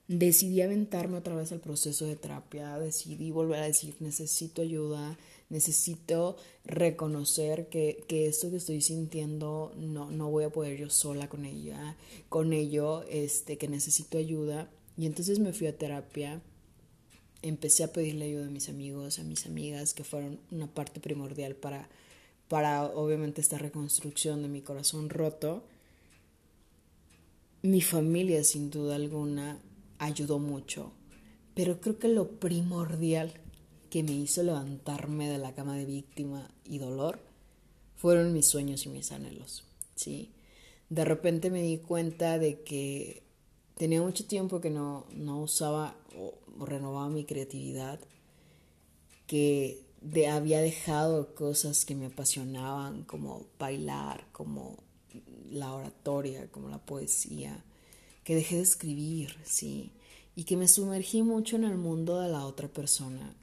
decidí 0.10 0.62
aventarme 0.62 1.20
otra 1.20 1.36
vez 1.36 1.52
al 1.52 1.60
proceso 1.60 2.06
de 2.08 2.16
terapia, 2.16 2.80
decidí 2.80 3.30
volver 3.30 3.60
a 3.60 3.68
decir, 3.68 3.96
necesito 4.00 4.64
ayuda, 4.64 5.20
necesito 5.50 6.36
reconocer 6.66 7.70
que, 7.70 8.04
que, 8.08 8.26
esto 8.26 8.50
que 8.50 8.58
estoy 8.58 8.82
sintiendo 8.82 9.72
no, 9.78 10.10
no 10.10 10.32
voy 10.32 10.46
a 10.46 10.50
poder 10.50 10.80
yo 10.80 10.90
sola 10.90 11.30
con 11.30 11.46
ella, 11.46 11.96
con 12.28 12.54
ello, 12.54 13.04
este, 13.04 13.60
que 13.60 13.68
necesito 13.68 14.18
ayuda. 14.18 14.68
Y 14.98 15.06
entonces 15.06 15.38
me 15.38 15.54
fui 15.54 15.68
a 15.68 15.78
terapia, 15.78 16.42
empecé 17.44 17.84
a 17.84 17.94
pedirle 17.94 18.26
ayuda 18.26 18.48
a 18.48 18.52
mis 18.52 18.68
amigos, 18.68 19.20
a 19.20 19.24
mis 19.24 19.46
amigas, 19.46 19.94
que 19.94 20.04
fueron 20.04 20.40
una 20.50 20.66
parte 20.66 21.00
primordial 21.00 21.54
para, 21.54 21.88
para 22.48 22.86
obviamente 22.86 23.42
esta 23.42 23.60
reconstrucción 23.60 24.42
de 24.42 24.48
mi 24.48 24.62
corazón 24.62 25.10
roto. 25.10 25.64
Mi 27.62 27.82
familia, 27.82 28.44
sin 28.44 28.72
duda 28.72 28.96
alguna, 28.96 29.60
ayudó 30.00 30.40
mucho. 30.40 30.92
Pero 31.54 31.80
creo 31.80 32.00
que 32.00 32.08
lo 32.08 32.40
primordial 32.40 33.34
que 33.90 34.04
me 34.04 34.14
hizo 34.14 34.44
levantarme 34.44 35.30
de 35.30 35.38
la 35.38 35.54
cama 35.54 35.76
de 35.76 35.86
víctima 35.86 36.50
y 36.66 36.78
dolor 36.78 37.20
fueron 37.96 38.34
mis 38.34 38.48
sueños 38.48 38.86
y 38.86 38.90
mis 38.90 39.12
anhelos, 39.12 39.66
¿sí? 39.96 40.32
De 40.90 41.06
repente 41.06 41.50
me 41.50 41.62
di 41.62 41.78
cuenta 41.78 42.40
de 42.40 42.62
que 42.62 43.24
tenía 43.76 44.02
mucho 44.02 44.26
tiempo 44.26 44.62
que 44.62 44.70
no, 44.70 45.06
no 45.12 45.42
usaba 45.42 45.96
o, 46.18 46.66
renovaba 46.66 47.10
mi 47.10 47.26
creatividad, 47.26 48.00
que 49.28 49.86
de, 50.02 50.28
había 50.28 50.62
dejado 50.62 51.36
cosas 51.36 51.86
que 51.86 51.96
me 51.96 52.08
apasionaban, 52.08 53.04
como 53.04 53.46
bailar, 53.60 54.28
como 54.32 54.78
la 55.50 55.74
oratoria, 55.74 56.50
como 56.52 56.70
la 56.70 56.80
poesía, 56.80 57.64
que 58.24 58.36
dejé 58.36 58.58
de 58.58 58.62
escribir, 58.62 59.36
¿sí? 59.44 59.92
Y 60.36 60.44
que 60.44 60.58
me 60.58 60.68
sumergí 60.68 61.22
mucho 61.24 61.56
en 61.56 61.64
el 61.64 61.78
mundo 61.78 62.20
de 62.20 62.30
la 62.30 62.46
otra 62.46 62.68
persona, 62.68 63.36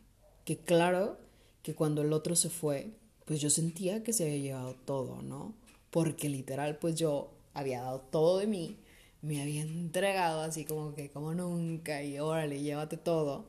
que 0.44 0.58
claro 0.58 1.18
que 1.62 1.74
cuando 1.74 2.02
el 2.02 2.12
otro 2.12 2.36
se 2.36 2.48
fue, 2.48 2.92
pues 3.24 3.40
yo 3.40 3.50
sentía 3.50 4.02
que 4.04 4.12
se 4.12 4.24
había 4.24 4.38
llevado 4.38 4.74
todo, 4.84 5.22
¿no? 5.22 5.54
Porque 5.90 6.28
literal, 6.28 6.78
pues 6.78 6.94
yo 6.94 7.32
había 7.54 7.82
dado 7.82 8.00
todo 8.00 8.38
de 8.38 8.46
mí, 8.46 8.76
me 9.22 9.42
había 9.42 9.62
entregado 9.62 10.42
así 10.42 10.64
como 10.64 10.94
que 10.94 11.10
como 11.10 11.34
nunca 11.34 12.02
y 12.02 12.18
órale, 12.18 12.62
llévate 12.62 12.96
todo. 12.96 13.46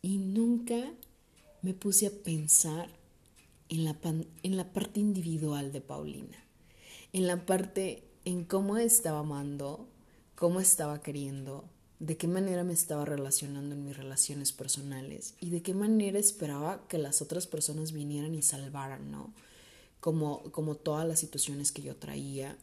Y 0.00 0.18
nunca 0.18 0.92
me 1.62 1.74
puse 1.74 2.06
a 2.06 2.10
pensar 2.10 2.88
en 3.68 3.84
la, 3.84 3.96
en 4.42 4.56
la 4.56 4.72
parte 4.72 5.00
individual 5.00 5.72
de 5.72 5.80
Paulina, 5.80 6.38
en 7.12 7.26
la 7.26 7.44
parte 7.44 8.04
en 8.24 8.44
cómo 8.44 8.76
estaba 8.76 9.20
amando, 9.20 9.88
cómo 10.36 10.60
estaba 10.60 11.00
queriendo, 11.00 11.64
de 11.98 12.16
qué 12.16 12.28
manera 12.28 12.62
me 12.62 12.74
estaba 12.74 13.04
relacionando 13.04 13.74
en 13.74 13.84
mis 13.84 13.96
relaciones 13.96 14.52
personales 14.52 15.34
y 15.40 15.50
de 15.50 15.62
qué 15.62 15.74
manera 15.74 16.18
esperaba 16.18 16.86
que 16.88 16.98
las 16.98 17.22
otras 17.22 17.46
personas 17.46 17.92
vinieran 17.92 18.34
y 18.34 18.42
salvaran, 18.42 19.10
¿no? 19.10 19.32
Como, 19.98 20.42
como 20.52 20.76
todas 20.76 21.08
las 21.08 21.18
situaciones 21.18 21.72
que 21.72 21.82
yo 21.82 21.96
traía. 21.96 22.56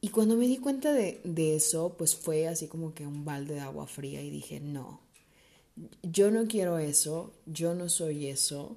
Y 0.00 0.08
cuando 0.10 0.36
me 0.36 0.46
di 0.46 0.58
cuenta 0.58 0.92
de, 0.92 1.20
de 1.24 1.56
eso, 1.56 1.96
pues 1.98 2.14
fue 2.14 2.46
así 2.46 2.68
como 2.68 2.94
que 2.94 3.06
un 3.06 3.24
balde 3.24 3.54
de 3.54 3.60
agua 3.60 3.86
fría 3.86 4.22
y 4.22 4.30
dije, 4.30 4.60
no, 4.60 5.00
yo 6.02 6.30
no 6.30 6.46
quiero 6.46 6.78
eso, 6.78 7.32
yo 7.46 7.74
no 7.74 7.88
soy 7.88 8.28
eso, 8.28 8.76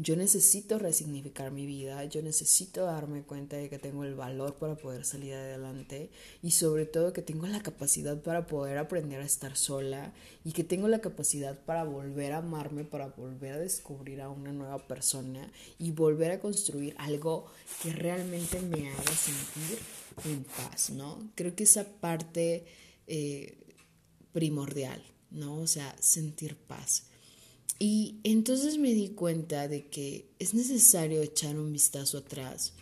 yo 0.00 0.14
necesito 0.14 0.78
resignificar 0.78 1.50
mi 1.50 1.66
vida, 1.66 2.04
yo 2.04 2.22
necesito 2.22 2.84
darme 2.84 3.24
cuenta 3.24 3.56
de 3.56 3.68
que 3.68 3.80
tengo 3.80 4.04
el 4.04 4.14
valor 4.14 4.54
para 4.54 4.76
poder 4.76 5.04
salir 5.04 5.34
adelante 5.34 6.10
y 6.40 6.52
sobre 6.52 6.86
todo 6.86 7.12
que 7.12 7.20
tengo 7.20 7.48
la 7.48 7.64
capacidad 7.64 8.16
para 8.22 8.46
poder 8.46 8.78
aprender 8.78 9.20
a 9.20 9.24
estar 9.24 9.56
sola 9.56 10.12
y 10.44 10.52
que 10.52 10.62
tengo 10.62 10.86
la 10.86 11.00
capacidad 11.00 11.58
para 11.64 11.82
volver 11.82 12.32
a 12.32 12.38
amarme, 12.38 12.84
para 12.84 13.08
volver 13.08 13.54
a 13.54 13.58
descubrir 13.58 14.20
a 14.20 14.28
una 14.28 14.52
nueva 14.52 14.78
persona 14.86 15.50
y 15.80 15.90
volver 15.90 16.30
a 16.30 16.38
construir 16.38 16.94
algo 16.98 17.46
que 17.82 17.92
realmente 17.92 18.60
me 18.60 18.90
haga 18.92 19.16
sentir 19.16 19.80
en 20.24 20.44
paz, 20.44 20.90
¿no? 20.90 21.28
Creo 21.34 21.56
que 21.56 21.64
esa 21.64 21.84
parte 21.84 22.66
eh, 23.08 23.58
primordial, 24.32 25.02
¿no? 25.32 25.56
O 25.56 25.66
sea, 25.66 25.96
sentir 25.98 26.56
paz. 26.56 27.07
Y 27.78 28.16
entonces 28.24 28.78
me 28.78 28.92
di 28.92 29.10
cuenta 29.10 29.68
de 29.68 29.86
que 29.86 30.30
es 30.38 30.52
necesario 30.54 31.22
echar 31.22 31.58
un 31.58 31.72
vistazo 31.72 32.18
atrás 32.18 32.72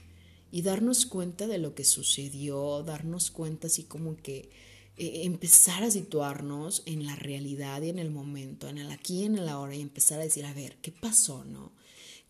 y 0.50 0.62
darnos 0.62 1.04
cuenta 1.04 1.46
de 1.46 1.58
lo 1.58 1.74
que 1.74 1.84
sucedió, 1.84 2.82
darnos 2.82 3.30
cuenta 3.30 3.66
así 3.66 3.82
como 3.82 4.16
que 4.16 4.48
eh, 4.96 5.24
empezar 5.24 5.84
a 5.84 5.90
situarnos 5.90 6.82
en 6.86 7.04
la 7.04 7.14
realidad 7.14 7.82
y 7.82 7.90
en 7.90 7.98
el 7.98 8.10
momento, 8.10 8.68
en 8.68 8.78
el 8.78 8.90
aquí 8.90 9.20
y 9.20 9.24
en 9.24 9.36
el 9.36 9.48
ahora 9.48 9.74
y 9.74 9.82
empezar 9.82 10.18
a 10.18 10.24
decir, 10.24 10.46
a 10.46 10.54
ver, 10.54 10.78
¿qué 10.80 10.92
pasó, 10.92 11.44
no? 11.44 11.72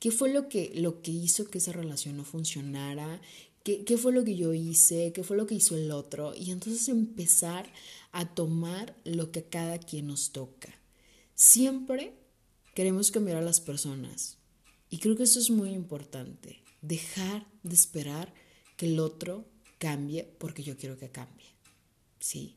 ¿Qué 0.00 0.10
fue 0.10 0.32
lo 0.32 0.48
que, 0.48 0.72
lo 0.74 1.02
que 1.02 1.12
hizo 1.12 1.46
que 1.46 1.58
esa 1.58 1.72
relación 1.72 2.16
no 2.16 2.24
funcionara? 2.24 3.20
¿Qué, 3.62 3.84
¿Qué 3.84 3.96
fue 3.96 4.12
lo 4.12 4.24
que 4.24 4.34
yo 4.34 4.52
hice? 4.52 5.12
¿Qué 5.12 5.22
fue 5.22 5.36
lo 5.36 5.46
que 5.46 5.54
hizo 5.54 5.76
el 5.76 5.92
otro? 5.92 6.34
Y 6.34 6.50
entonces 6.50 6.88
empezar 6.88 7.72
a 8.10 8.34
tomar 8.34 8.96
lo 9.04 9.30
que 9.30 9.40
a 9.40 9.48
cada 9.48 9.78
quien 9.78 10.08
nos 10.08 10.32
toca. 10.32 10.74
Siempre 11.36 12.14
Queremos 12.76 13.10
cambiar 13.10 13.38
a 13.38 13.40
las 13.40 13.62
personas. 13.62 14.36
Y 14.90 14.98
creo 14.98 15.16
que 15.16 15.22
eso 15.22 15.38
es 15.38 15.48
muy 15.48 15.70
importante. 15.70 16.62
Dejar 16.82 17.46
de 17.62 17.74
esperar 17.74 18.34
que 18.76 18.84
el 18.84 19.00
otro 19.00 19.46
cambie 19.78 20.24
porque 20.38 20.62
yo 20.62 20.76
quiero 20.76 20.98
que 20.98 21.08
cambie. 21.08 21.46
Sí. 22.20 22.54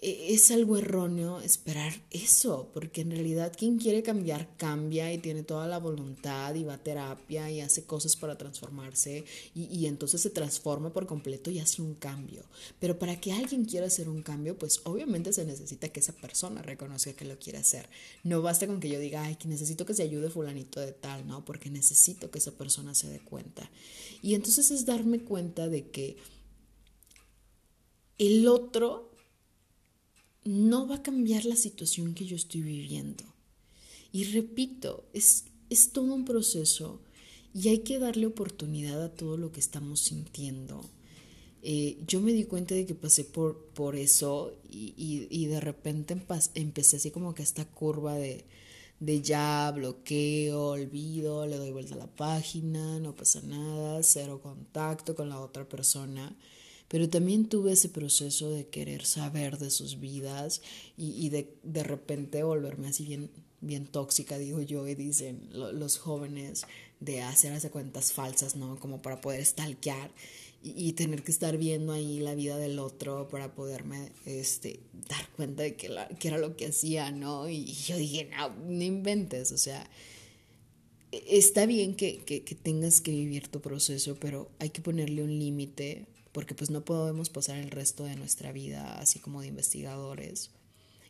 E, 0.00 0.32
es 0.32 0.50
algo 0.52 0.76
erróneo 0.76 1.40
esperar 1.40 1.92
eso, 2.10 2.70
porque 2.72 3.00
en 3.00 3.10
realidad 3.10 3.52
quien 3.56 3.78
quiere 3.78 4.02
cambiar 4.02 4.56
cambia 4.56 5.12
y 5.12 5.18
tiene 5.18 5.42
toda 5.42 5.66
la 5.66 5.78
voluntad 5.78 6.54
y 6.54 6.62
va 6.62 6.74
a 6.74 6.82
terapia 6.82 7.50
y 7.50 7.60
hace 7.60 7.84
cosas 7.84 8.14
para 8.14 8.38
transformarse 8.38 9.24
y, 9.54 9.64
y, 9.64 9.86
entonces 9.86 10.20
se 10.20 10.30
transforma 10.30 10.92
por 10.92 11.06
completo 11.06 11.50
y 11.50 11.58
hace 11.58 11.82
un 11.82 11.94
cambio. 11.94 12.44
Pero 12.78 12.98
para 12.98 13.20
que 13.20 13.32
alguien 13.32 13.64
quiera 13.64 13.86
hacer 13.86 14.08
un 14.08 14.22
cambio, 14.22 14.56
pues 14.56 14.80
obviamente 14.84 15.32
se 15.32 15.44
necesita 15.44 15.88
que 15.88 16.00
esa 16.00 16.12
persona 16.12 16.62
reconozca 16.62 17.12
que 17.14 17.24
lo 17.24 17.38
quiere 17.38 17.58
hacer. 17.58 17.88
No 18.22 18.40
basta 18.40 18.66
con 18.66 18.78
que 18.78 18.88
yo 18.88 19.00
diga, 19.00 19.24
ay, 19.24 19.34
que 19.34 19.48
necesito 19.48 19.84
que 19.84 19.94
se 19.94 20.04
ayude 20.04 20.30
fulanito 20.30 20.80
de 20.80 20.92
tal, 20.92 21.26
¿no? 21.26 21.44
Porque 21.44 21.70
necesito 21.70 22.30
que 22.30 22.38
esa 22.38 22.52
persona 22.52 22.94
se 22.94 23.08
dé 23.08 23.18
cuenta. 23.18 23.68
Y 24.22 24.34
entonces 24.34 24.70
es 24.70 24.86
darme 24.86 25.20
cuenta 25.20 25.68
de 25.68 25.90
que 25.90 26.16
el 28.18 28.46
otro 28.48 29.07
no 30.48 30.88
va 30.88 30.96
a 30.96 31.02
cambiar 31.02 31.44
la 31.44 31.56
situación 31.56 32.14
que 32.14 32.24
yo 32.24 32.34
estoy 32.34 32.62
viviendo. 32.62 33.22
Y 34.12 34.24
repito, 34.24 35.04
es, 35.12 35.44
es 35.68 35.92
todo 35.92 36.14
un 36.14 36.24
proceso 36.24 37.02
y 37.52 37.68
hay 37.68 37.80
que 37.80 37.98
darle 37.98 38.24
oportunidad 38.24 39.02
a 39.02 39.12
todo 39.12 39.36
lo 39.36 39.52
que 39.52 39.60
estamos 39.60 40.00
sintiendo. 40.00 40.88
Eh, 41.60 41.98
yo 42.06 42.22
me 42.22 42.32
di 42.32 42.44
cuenta 42.44 42.74
de 42.74 42.86
que 42.86 42.94
pasé 42.94 43.24
por, 43.24 43.66
por 43.74 43.94
eso 43.94 44.54
y, 44.70 44.94
y, 45.28 45.46
de 45.46 45.60
repente 45.60 46.16
empecé 46.54 46.96
así 46.96 47.10
como 47.10 47.34
que 47.34 47.42
esta 47.42 47.66
curva 47.66 48.14
de, 48.14 48.46
de 49.00 49.20
ya 49.20 49.70
bloqueo, 49.74 50.68
olvido, 50.68 51.46
le 51.46 51.58
doy 51.58 51.72
vuelta 51.72 51.94
a 51.94 51.98
la 51.98 52.06
página, 52.06 52.98
no 53.00 53.14
pasa 53.14 53.42
nada, 53.42 54.02
cero 54.02 54.40
contacto 54.42 55.14
con 55.14 55.28
la 55.28 55.40
otra 55.40 55.68
persona 55.68 56.34
pero 56.88 57.08
también 57.08 57.48
tuve 57.48 57.72
ese 57.72 57.90
proceso 57.90 58.50
de 58.50 58.66
querer 58.66 59.04
saber 59.04 59.58
de 59.58 59.70
sus 59.70 60.00
vidas 60.00 60.62
y, 60.96 61.28
de, 61.28 61.54
de 61.62 61.82
repente 61.82 62.42
volverme 62.42 62.88
así 62.88 63.04
bien, 63.04 63.30
bien 63.60 63.86
tóxica, 63.86 64.38
digo 64.38 64.62
yo, 64.62 64.88
y 64.88 64.94
dicen 64.94 65.48
los 65.52 65.98
jóvenes 65.98 66.64
de 67.00 67.22
hacer 67.22 67.70
cuentas 67.70 68.12
falsas, 68.12 68.56
¿no? 68.56 68.80
Como 68.80 69.02
para 69.02 69.20
poder 69.20 69.44
stalkear 69.44 70.10
y, 70.62 70.92
tener 70.94 71.22
que 71.22 71.30
estar 71.30 71.56
viendo 71.56 71.92
ahí 71.92 72.18
la 72.18 72.34
vida 72.34 72.56
del 72.56 72.78
otro 72.80 73.28
para 73.28 73.54
poderme 73.54 74.10
este, 74.24 74.80
dar 75.08 75.28
cuenta 75.36 75.62
de 75.62 75.76
que, 75.76 75.88
era 76.22 76.38
lo 76.38 76.56
que 76.56 76.66
hacía, 76.66 77.12
¿no? 77.12 77.48
Y, 77.48 77.66
yo 77.66 77.96
dije, 77.96 78.30
no, 78.36 78.48
no 78.48 78.82
inventes, 78.82 79.52
o 79.52 79.58
sea, 79.58 79.88
e, 81.12 81.22
está 81.38 81.66
bien 81.66 81.94
que, 81.94 82.24
que 82.24 82.54
tengas 82.54 83.00
que 83.00 83.12
vivir 83.12 83.48
tu 83.48 83.60
proceso, 83.60 84.16
pero 84.18 84.50
hay 84.58 84.70
que 84.70 84.80
ponerle 84.80 85.22
un 85.22 85.38
límite 85.38 86.06
porque 86.32 86.54
pues 86.54 86.70
no 86.70 86.84
podemos 86.84 87.30
pasar 87.30 87.58
el 87.58 87.70
resto 87.70 88.04
de 88.04 88.16
nuestra 88.16 88.52
vida 88.52 88.98
así 88.98 89.18
como 89.18 89.40
de 89.40 89.48
investigadores. 89.48 90.50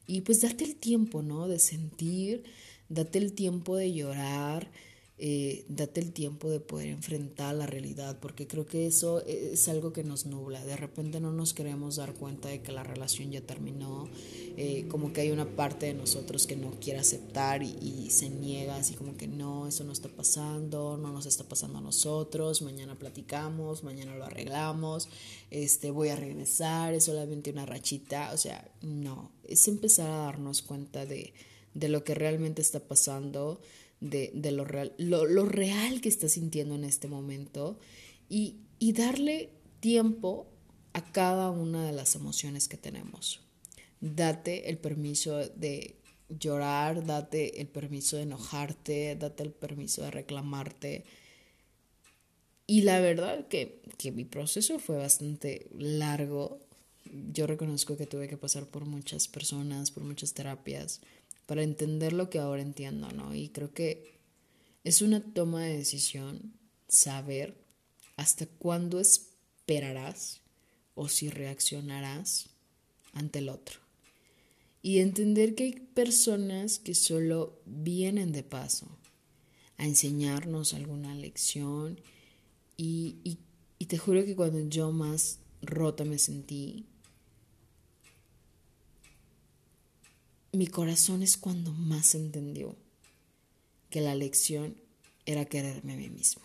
Y 0.06 0.22
pues 0.22 0.40
date 0.40 0.64
el 0.64 0.76
tiempo, 0.76 1.22
¿no? 1.22 1.48
De 1.48 1.58
sentir, 1.58 2.44
date 2.88 3.18
el 3.18 3.32
tiempo 3.32 3.76
de 3.76 3.92
llorar, 3.92 4.70
eh, 5.20 5.64
date 5.68 6.00
el 6.00 6.12
tiempo 6.12 6.48
de 6.48 6.60
poder 6.60 6.90
enfrentar 6.90 7.52
la 7.52 7.66
realidad, 7.66 8.18
porque 8.20 8.46
creo 8.46 8.66
que 8.66 8.86
eso 8.86 9.20
es 9.26 9.66
algo 9.66 9.92
que 9.92 10.04
nos 10.04 10.26
nubla. 10.26 10.64
De 10.64 10.76
repente 10.76 11.18
no 11.18 11.32
nos 11.32 11.54
queremos 11.54 11.96
dar 11.96 12.14
cuenta 12.14 12.48
de 12.48 12.62
que 12.62 12.70
la 12.70 12.84
relación 12.84 13.32
ya 13.32 13.40
terminó, 13.40 14.08
eh, 14.56 14.86
como 14.88 15.12
que 15.12 15.22
hay 15.22 15.32
una 15.32 15.56
parte 15.56 15.86
de 15.86 15.94
nosotros 15.94 16.46
que 16.46 16.54
no 16.54 16.70
quiere 16.80 17.00
aceptar 17.00 17.64
y, 17.64 18.10
se 18.10 18.30
niega, 18.30 18.76
así 18.76 18.94
como 18.94 19.16
que 19.16 19.26
no, 19.26 19.66
eso 19.66 19.82
no 19.82 19.92
está 19.92 20.08
pasando, 20.08 20.96
no 20.96 21.12
nos 21.12 21.26
está 21.26 21.44
pasando 21.44 21.78
a 21.78 21.82
nosotros, 21.82 22.62
mañana 22.62 22.94
platicamos, 22.94 23.82
mañana 23.82 24.16
lo 24.16 24.24
arreglamos, 24.24 25.08
este, 25.50 25.90
voy 25.90 26.08
a 26.08 26.16
regresar, 26.16 26.94
es 26.94 27.04
solamente 27.04 27.50
una 27.50 27.66
rachita, 27.66 28.30
o 28.32 28.36
sea, 28.36 28.70
no, 28.82 29.30
es 29.44 29.66
empezar 29.68 30.10
a 30.10 30.16
darnos 30.18 30.62
cuenta 30.62 31.04
de, 31.06 31.34
de 31.74 31.88
lo 31.88 32.04
que 32.04 32.14
realmente 32.14 32.62
está 32.62 32.80
pasando 32.80 33.60
de, 34.00 34.30
de 34.34 34.52
lo, 34.52 34.64
real, 34.64 34.94
lo, 34.98 35.24
lo, 35.26 35.44
real 35.44 36.00
que 36.00 36.08
estás 36.08 36.32
sintiendo 36.32 36.74
en 36.74 36.84
este 36.84 37.08
momento 37.08 37.78
y, 38.28 38.56
y 38.78 38.92
darle 38.92 39.50
tiempo 39.80 40.46
a 40.92 41.04
cada 41.12 41.50
una 41.50 41.84
de 41.84 41.92
las 41.92 42.14
emociones 42.14 42.68
que 42.68 42.76
tenemos. 42.76 43.40
Date 44.00 44.70
el 44.70 44.78
permiso 44.78 45.38
de 45.38 45.96
llorar, 46.28 47.04
date 47.04 47.60
el 47.60 47.68
permiso 47.68 48.16
de 48.16 48.22
enojarte, 48.22 49.16
date 49.16 49.42
el 49.42 49.52
permiso 49.52 50.02
de 50.02 50.10
reclamarte. 50.10 51.04
Y 52.66 52.82
la 52.82 53.00
verdad 53.00 53.48
que, 53.48 53.80
que 53.96 54.12
mi 54.12 54.24
proceso 54.24 54.78
fue 54.78 54.96
bastante 54.96 55.68
largo, 55.72 56.60
yo 57.32 57.46
reconozco 57.46 57.96
que 57.96 58.06
tuve 58.06 58.28
que 58.28 58.36
pasar 58.36 58.66
por 58.66 58.84
muchas 58.84 59.26
personas, 59.26 59.90
por 59.90 60.04
muchas 60.04 60.34
terapias, 60.34 61.00
para 61.48 61.62
entender 61.62 62.12
lo 62.12 62.28
que 62.28 62.38
ahora 62.38 62.60
entiendo, 62.60 63.10
¿no? 63.10 63.34
Y 63.34 63.48
creo 63.48 63.72
que 63.72 64.18
es 64.84 65.00
una 65.00 65.22
toma 65.32 65.62
de 65.62 65.78
decisión 65.78 66.52
saber 66.88 67.56
hasta 68.16 68.44
cuándo 68.44 69.00
esperarás 69.00 70.42
o 70.94 71.08
si 71.08 71.30
reaccionarás 71.30 72.50
ante 73.14 73.38
el 73.38 73.48
otro. 73.48 73.80
Y 74.82 74.98
entender 74.98 75.54
que 75.54 75.64
hay 75.64 75.72
personas 75.72 76.78
que 76.78 76.94
solo 76.94 77.58
vienen 77.64 78.30
de 78.30 78.42
paso 78.42 78.86
a 79.78 79.86
enseñarnos 79.86 80.74
alguna 80.74 81.14
lección 81.14 81.98
y, 82.76 83.16
y, 83.24 83.86
te 83.86 83.96
juro 83.96 84.22
que 84.26 84.36
cuando 84.36 84.60
yo 84.68 84.92
más 84.92 85.38
rota 85.62 86.04
me 86.04 86.18
sentí, 86.18 86.84
mi 90.52 90.66
corazón 90.66 91.22
es 91.22 91.36
cuando 91.36 91.72
más 91.72 92.14
entendió 92.14 92.74
que 93.90 94.00
la 94.00 94.14
lección 94.14 94.76
era 95.26 95.44
quererme 95.44 95.94
a 95.94 95.96
mí 95.96 96.08
misma. 96.08 96.42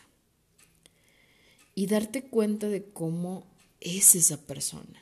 Y 1.74 1.88
darte 1.88 2.24
cuenta 2.24 2.68
de 2.68 2.84
cómo 2.84 3.48
es 3.80 4.16
esa 4.16 4.46
persona. 4.46 5.02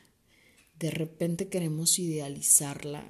De 0.79 0.91
repente 0.91 1.49
queremos 1.49 1.97
idealizarla, 1.99 3.03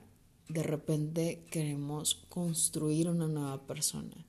de 0.47 0.63
repente 0.63 1.45
queremos 1.51 2.15
construir 2.29 3.09
una 3.09 3.27
nueva 3.27 3.67
persona. 3.67 4.25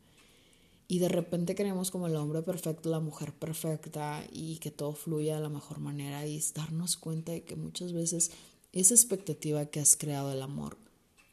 Y 0.88 0.98
de 0.98 1.08
repente 1.08 1.54
queremos 1.54 1.90
como 1.90 2.08
el 2.08 2.16
hombre 2.16 2.42
perfecto, 2.42 2.90
la 2.90 3.00
mujer 3.00 3.32
perfecta 3.32 4.26
y 4.30 4.58
que 4.58 4.70
todo 4.70 4.94
fluya 4.94 5.36
de 5.36 5.42
la 5.42 5.48
mejor 5.48 5.78
manera 5.78 6.26
y 6.26 6.42
darnos 6.54 6.96
cuenta 6.96 7.32
de 7.32 7.44
que 7.44 7.56
muchas 7.56 7.92
veces 7.92 8.32
esa 8.72 8.94
expectativa 8.94 9.66
que 9.66 9.80
has 9.80 9.96
creado 9.96 10.28
del 10.28 10.42
amor 10.42 10.76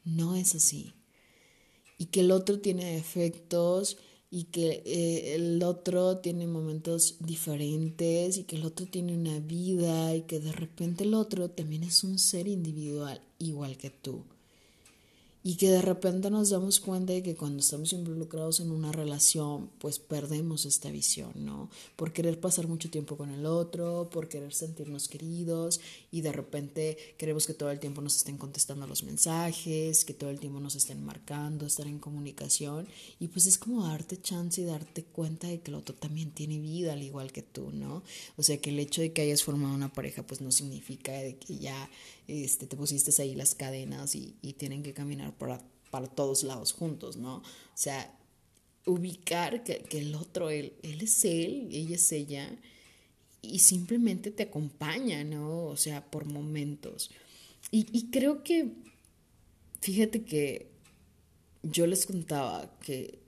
no 0.04 0.36
es 0.36 0.54
así. 0.54 0.94
Y 1.98 2.06
que 2.06 2.20
el 2.20 2.30
otro 2.30 2.60
tiene 2.60 2.94
defectos 2.94 3.98
y 4.30 4.44
que 4.44 4.82
eh, 4.86 5.34
el 5.34 5.62
otro 5.62 6.18
tiene 6.18 6.46
momentos 6.46 7.16
diferentes 7.20 8.38
y 8.38 8.44
que 8.44 8.56
el 8.56 8.64
otro 8.64 8.86
tiene 8.86 9.14
una 9.14 9.40
vida 9.40 10.14
y 10.14 10.22
que 10.22 10.40
de 10.40 10.52
repente 10.52 11.04
el 11.04 11.14
otro 11.14 11.50
también 11.50 11.82
es 11.82 12.04
un 12.04 12.18
ser 12.18 12.46
individual 12.46 13.20
igual 13.38 13.76
que 13.76 13.90
tú 13.90 14.24
y 15.42 15.56
que 15.56 15.70
de 15.70 15.80
repente 15.80 16.30
nos 16.30 16.50
damos 16.50 16.80
cuenta 16.80 17.14
de 17.14 17.22
que 17.22 17.34
cuando 17.34 17.60
estamos 17.60 17.92
involucrados 17.94 18.60
en 18.60 18.70
una 18.70 18.92
relación, 18.92 19.70
pues 19.78 19.98
perdemos 19.98 20.66
esta 20.66 20.90
visión, 20.90 21.32
¿no? 21.34 21.70
Por 21.96 22.12
querer 22.12 22.38
pasar 22.38 22.68
mucho 22.68 22.90
tiempo 22.90 23.16
con 23.16 23.30
el 23.30 23.46
otro, 23.46 24.10
por 24.12 24.28
querer 24.28 24.52
sentirnos 24.52 25.08
queridos 25.08 25.80
y 26.10 26.20
de 26.20 26.32
repente 26.32 26.98
queremos 27.16 27.46
que 27.46 27.54
todo 27.54 27.70
el 27.70 27.80
tiempo 27.80 28.02
nos 28.02 28.16
estén 28.16 28.36
contestando 28.36 28.86
los 28.86 29.02
mensajes, 29.02 30.04
que 30.04 30.12
todo 30.12 30.28
el 30.28 30.40
tiempo 30.40 30.60
nos 30.60 30.74
estén 30.74 31.02
marcando, 31.02 31.64
estar 31.64 31.86
en 31.86 31.98
comunicación 31.98 32.86
y 33.18 33.28
pues 33.28 33.46
es 33.46 33.56
como 33.56 33.86
darte 33.86 34.20
chance 34.20 34.60
y 34.60 34.64
darte 34.64 35.04
cuenta 35.04 35.46
de 35.46 35.60
que 35.60 35.70
el 35.70 35.76
otro 35.76 35.94
también 35.94 36.32
tiene 36.32 36.58
vida 36.58 36.92
al 36.92 37.02
igual 37.02 37.32
que 37.32 37.42
tú, 37.42 37.70
¿no? 37.72 38.02
O 38.36 38.42
sea, 38.42 38.60
que 38.60 38.70
el 38.70 38.78
hecho 38.78 39.00
de 39.00 39.12
que 39.12 39.22
hayas 39.22 39.42
formado 39.42 39.74
una 39.74 39.92
pareja 39.92 40.22
pues 40.22 40.42
no 40.42 40.52
significa 40.52 41.12
de 41.12 41.36
que 41.36 41.56
ya 41.56 41.88
este, 42.30 42.68
te 42.68 42.76
pusiste 42.76 43.10
ahí 43.20 43.34
las 43.34 43.56
cadenas 43.56 44.14
y, 44.14 44.36
tienen 44.56 44.82
que 44.82 44.92
caminar 44.92 45.29
para, 45.36 45.60
para 45.90 46.06
todos 46.06 46.44
lados 46.44 46.72
juntos, 46.72 47.16
¿no? 47.16 47.36
O 47.36 47.42
sea, 47.74 48.16
ubicar 48.86 49.62
que, 49.64 49.86
el 49.92 50.14
otro, 50.14 50.50
él, 50.50 50.74
él 50.82 51.02
es 51.02 51.24
él, 51.24 51.68
ella 51.72 51.96
es 51.96 52.12
ella, 52.12 52.58
y 53.42 53.60
simplemente 53.60 54.30
te 54.30 54.44
acompaña, 54.44 55.24
¿no? 55.24 55.66
O 55.66 55.76
sea, 55.76 56.10
por 56.10 56.26
momentos. 56.26 57.10
Y, 57.70 58.10
creo 58.10 58.42
que, 58.42 58.72
fíjate 59.80 60.24
que 60.24 60.70
yo 61.62 61.86
les 61.86 62.06
contaba 62.06 62.78
que 62.80 63.20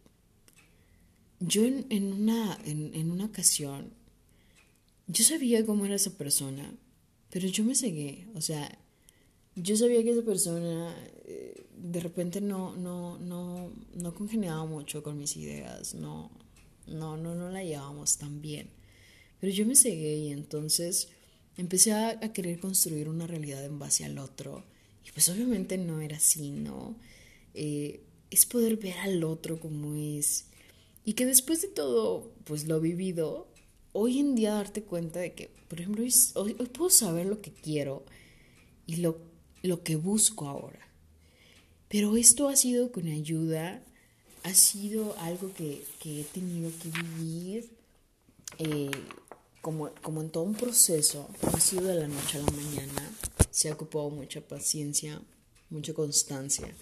yo 1.38 1.64
en, 1.64 2.12
una, 2.12 2.59
en, 2.64 2.94
en, 2.94 3.11
una 3.11 3.26
ocasión, 3.26 3.92
yo 5.07 5.22
sabía 5.22 5.64
cómo 5.64 5.85
era 5.87 5.94
esa 5.94 6.16
persona, 6.16 6.74
pero 7.31 7.46
yo 7.48 7.62
me 7.64 7.74
cegué, 7.74 8.26
o 8.35 8.40
sea, 8.40 8.79
yo 9.54 9.76
sabía 9.76 10.02
que 10.02 10.10
esa 10.10 10.22
persona 10.22 10.94
eh, 11.24 11.66
de 11.76 12.00
repente 12.00 12.40
no, 12.40 12.74
no, 12.76 13.18
no, 13.18 13.72
no 13.94 14.14
congeniaba 14.14 14.64
mucho 14.64 15.02
con 15.02 15.18
mis 15.18 15.36
ideas, 15.36 15.94
no, 15.94 16.30
no, 16.86 17.16
no, 17.16 17.34
no 17.34 17.50
la 17.50 17.62
llevábamos 17.62 18.18
tan 18.18 18.40
bien. 18.40 18.70
Pero 19.40 19.52
yo 19.52 19.66
me 19.66 19.74
cegué 19.74 20.16
y 20.16 20.32
entonces 20.32 21.08
empecé 21.56 21.92
a, 21.92 22.18
querer 22.32 22.60
construir 22.60 23.08
una 23.08 23.26
realidad 23.26 23.64
en 23.64 23.78
base 23.78 24.04
al 24.04 24.18
otro. 24.18 24.64
Y 25.04 25.10
pues 25.10 25.28
obviamente 25.28 25.76
no 25.78 26.00
era 26.00 26.16
así, 26.16 26.50
¿no? 26.50 26.96
Eh, 27.54 28.04
es 28.30 28.46
poder 28.46 28.76
ver 28.76 28.96
al 28.98 29.24
otro 29.24 29.58
como 29.58 29.94
es. 29.94 30.46
Y 31.04 31.14
que 31.14 31.26
después 31.26 31.60
de 31.60 31.68
todo, 31.68 32.32
pues 32.44 32.68
lo 32.68 32.80
vivido, 32.80 33.48
hoy 33.92 34.20
en 34.20 34.36
día 34.36 34.54
darte 34.54 34.84
cuenta 34.84 35.18
de 35.18 35.34
que, 35.34 35.50
por 35.68 35.80
ejemplo, 35.80 36.04
hoy, 36.04 36.56
hoy 36.58 36.66
puedo 36.66 36.90
saber 36.90 37.26
lo 37.26 37.40
que 37.42 37.52
quiero 37.52 38.04
y 38.86 38.96
lo 38.96 39.32
lo 39.62 39.83
que 39.83 39.96
busco 39.96 40.48
ahora. 40.48 40.79
Pero 41.88 42.16
esto 42.16 42.48
ha 42.48 42.57
sido 42.57 42.90
con 42.90 43.07
ayuda, 43.07 43.83
ha 44.42 44.55
sido 44.55 45.16
algo 45.18 45.53
que, 45.55 45.85
he 46.05 46.25
tenido 46.25 46.70
que 46.83 46.88
vivir 46.88 47.70
eh, 48.59 48.90
como, 49.61 49.90
como 50.03 50.22
en 50.22 50.31
todo 50.31 50.44
un 50.44 50.55
proceso, 50.55 51.29
ha 51.42 51.61
sido 51.61 51.85
de 51.85 51.94
la 51.94 52.09
noche 52.09 52.38
a 52.38 52.42
la 52.42 52.51
mañana, 52.51 53.12
se 53.51 53.68
ha 53.68 53.75
ocupado 53.75 54.11
mucha 54.11 54.40
paciencia, 54.40 55.20
mucha 55.70 55.94
constancia, 55.94 56.75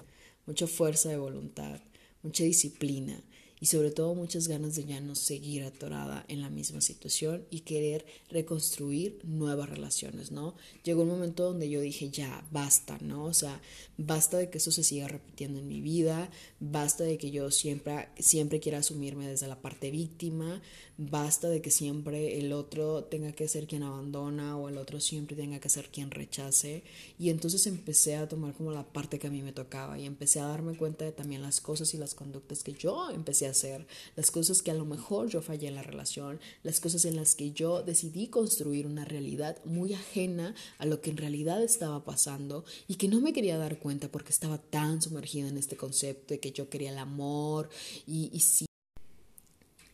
mucha 0.46 0.66
fuerza 0.66 1.08
de 1.08 1.18
voluntad, 1.18 1.80
mucha 2.22 2.44
disciplina 2.44 3.20
y 3.60 3.66
sobre 3.66 3.90
todo 3.90 4.14
muchas 4.14 4.48
ganas 4.48 4.74
de 4.74 4.84
ya 4.84 5.00
no 5.00 5.14
seguir 5.14 5.64
atorada 5.64 6.24
en 6.28 6.40
la 6.40 6.48
misma 6.48 6.80
situación 6.80 7.44
y 7.50 7.60
querer 7.60 8.06
reconstruir 8.30 9.20
nuevas 9.24 9.68
relaciones, 9.68 10.32
¿no? 10.32 10.54
Llegó 10.82 11.02
un 11.02 11.08
momento 11.10 11.44
donde 11.44 11.68
yo 11.68 11.80
dije, 11.80 12.10
ya, 12.10 12.46
basta, 12.50 12.98
¿no? 13.02 13.24
O 13.24 13.34
sea, 13.34 13.60
basta 13.98 14.38
de 14.38 14.48
que 14.48 14.58
eso 14.58 14.72
se 14.72 14.82
siga 14.82 15.08
repitiendo 15.08 15.58
en 15.58 15.68
mi 15.68 15.80
vida, 15.80 16.30
basta 16.58 17.04
de 17.04 17.18
que 17.18 17.30
yo 17.30 17.50
siempre, 17.50 18.08
siempre 18.18 18.60
quiera 18.60 18.78
asumirme 18.78 19.28
desde 19.28 19.46
la 19.46 19.60
parte 19.60 19.90
víctima, 19.90 20.62
basta 20.96 21.48
de 21.48 21.62
que 21.62 21.70
siempre 21.70 22.38
el 22.38 22.52
otro 22.52 23.04
tenga 23.04 23.32
que 23.32 23.48
ser 23.48 23.66
quien 23.66 23.82
abandona 23.82 24.56
o 24.56 24.68
el 24.68 24.78
otro 24.78 25.00
siempre 25.00 25.36
tenga 25.36 25.58
que 25.58 25.68
ser 25.68 25.90
quien 25.90 26.10
rechace. 26.10 26.82
Y 27.18 27.30
entonces 27.30 27.66
empecé 27.66 28.16
a 28.16 28.28
tomar 28.28 28.54
como 28.54 28.70
la 28.70 28.84
parte 28.84 29.18
que 29.18 29.26
a 29.26 29.30
mí 29.30 29.42
me 29.42 29.52
tocaba 29.52 29.98
y 29.98 30.06
empecé 30.06 30.40
a 30.40 30.46
darme 30.46 30.76
cuenta 30.76 31.04
de 31.04 31.12
también 31.12 31.42
las 31.42 31.60
cosas 31.60 31.92
y 31.94 31.98
las 31.98 32.14
conductas 32.14 32.62
que 32.62 32.72
yo 32.72 33.10
empecé 33.10 33.46
a 33.46 33.49
hacer, 33.50 33.86
las 34.16 34.30
cosas 34.30 34.62
que 34.62 34.70
a 34.70 34.74
lo 34.74 34.84
mejor 34.84 35.28
yo 35.28 35.42
fallé 35.42 35.68
en 35.68 35.74
la 35.74 35.82
relación, 35.82 36.40
las 36.62 36.80
cosas 36.80 37.04
en 37.04 37.16
las 37.16 37.34
que 37.34 37.52
yo 37.52 37.82
decidí 37.82 38.28
construir 38.28 38.86
una 38.86 39.04
realidad 39.04 39.62
muy 39.64 39.94
ajena 39.94 40.54
a 40.78 40.86
lo 40.86 41.00
que 41.00 41.10
en 41.10 41.16
realidad 41.16 41.62
estaba 41.62 42.04
pasando 42.04 42.64
y 42.88 42.96
que 42.96 43.08
no 43.08 43.20
me 43.20 43.32
quería 43.32 43.58
dar 43.58 43.78
cuenta 43.78 44.10
porque 44.10 44.32
estaba 44.32 44.58
tan 44.58 45.02
sumergida 45.02 45.48
en 45.48 45.58
este 45.58 45.76
concepto 45.76 46.34
de 46.34 46.40
que 46.40 46.52
yo 46.52 46.68
quería 46.68 46.90
el 46.90 46.98
amor 46.98 47.68
y, 48.06 48.30
y 48.32 48.40
sí. 48.40 48.66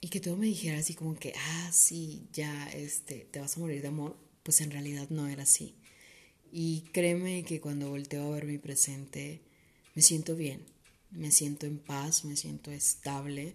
Y 0.01 0.09
que 0.09 0.21
todo 0.21 0.37
me 0.37 0.47
dijera 0.47 0.79
así 0.79 0.95
como 0.95 1.19
que, 1.19 1.33
ah, 1.37 1.71
sí, 1.73 2.29
ya, 2.33 2.69
este, 2.71 3.27
te 3.31 3.41
vas 3.41 3.57
a 3.57 3.61
morir 3.61 3.83
de 3.83 3.89
amor, 3.89 4.17
pues 4.43 4.61
en 4.61 4.71
realidad 4.71 5.09
no 5.11 5.27
era 5.27 5.43
así. 5.43 5.75
Y 6.53 6.83
créeme 6.93 7.45
que 7.45 7.61
cuando 7.61 7.91
volteo 7.91 8.27
a 8.27 8.31
ver 8.31 8.45
mi 8.45 8.59
presente, 8.59 9.41
me 9.95 10.03
siento 10.03 10.37
bien 10.37 10.76
me 11.17 11.31
siento 11.31 11.67
en 11.67 11.79
paz, 11.79 12.25
me 12.25 12.37
siento 12.37 12.71
estable. 12.71 13.55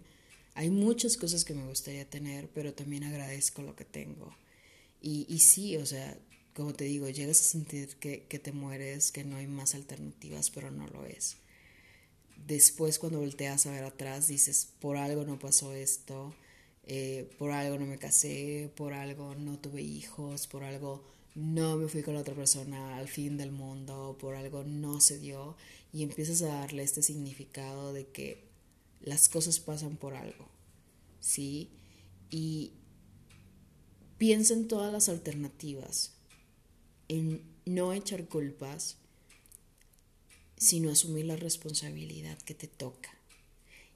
Hay 0.54 0.70
muchas 0.70 1.16
cosas 1.16 1.44
que 1.44 1.54
me 1.54 1.66
gustaría 1.66 2.08
tener, 2.08 2.48
pero 2.48 2.74
también 2.74 3.04
agradezco 3.04 3.62
lo 3.62 3.74
que 3.76 3.84
tengo. 3.84 4.34
Y, 5.00 5.26
y 5.28 5.38
sí, 5.38 5.76
o 5.76 5.86
sea, 5.86 6.18
como 6.54 6.74
te 6.74 6.84
digo, 6.84 7.08
llegas 7.08 7.40
a 7.40 7.44
sentir 7.44 7.96
que, 7.96 8.24
que 8.24 8.38
te 8.38 8.52
mueres, 8.52 9.12
que 9.12 9.24
no 9.24 9.36
hay 9.36 9.46
más 9.46 9.74
alternativas, 9.74 10.50
pero 10.50 10.70
no 10.70 10.86
lo 10.88 11.06
es. 11.06 11.36
Después 12.46 12.98
cuando 12.98 13.20
volteas 13.20 13.66
a 13.66 13.70
ver 13.72 13.84
atrás, 13.84 14.28
dices, 14.28 14.68
por 14.80 14.96
algo 14.96 15.24
no 15.24 15.38
pasó 15.38 15.72
esto, 15.72 16.34
eh, 16.84 17.30
por 17.38 17.52
algo 17.52 17.78
no 17.78 17.86
me 17.86 17.98
casé, 17.98 18.70
por 18.76 18.92
algo 18.92 19.34
no 19.36 19.58
tuve 19.58 19.82
hijos, 19.82 20.46
por 20.46 20.64
algo 20.64 21.04
no 21.34 21.76
me 21.76 21.88
fui 21.88 22.02
con 22.02 22.14
la 22.14 22.20
otra 22.20 22.34
persona 22.34 22.96
al 22.96 23.08
fin 23.08 23.36
del 23.36 23.52
mundo, 23.52 24.16
por 24.20 24.34
algo 24.34 24.64
no 24.64 25.00
se 25.00 25.18
dio 25.18 25.56
y 25.92 26.02
empiezas 26.02 26.42
a 26.42 26.48
darle 26.48 26.82
este 26.82 27.02
significado 27.02 27.92
de 27.92 28.06
que 28.06 28.44
las 29.00 29.28
cosas 29.28 29.58
pasan 29.58 29.96
por 29.96 30.14
algo, 30.14 30.48
¿sí? 31.20 31.70
Y 32.30 32.72
piensa 34.18 34.54
en 34.54 34.68
todas 34.68 34.92
las 34.92 35.08
alternativas, 35.08 36.12
en 37.08 37.42
no 37.64 37.92
echar 37.92 38.26
culpas, 38.28 38.96
sino 40.56 40.90
asumir 40.90 41.26
la 41.26 41.36
responsabilidad 41.36 42.38
que 42.38 42.54
te 42.54 42.68
toca. 42.68 43.10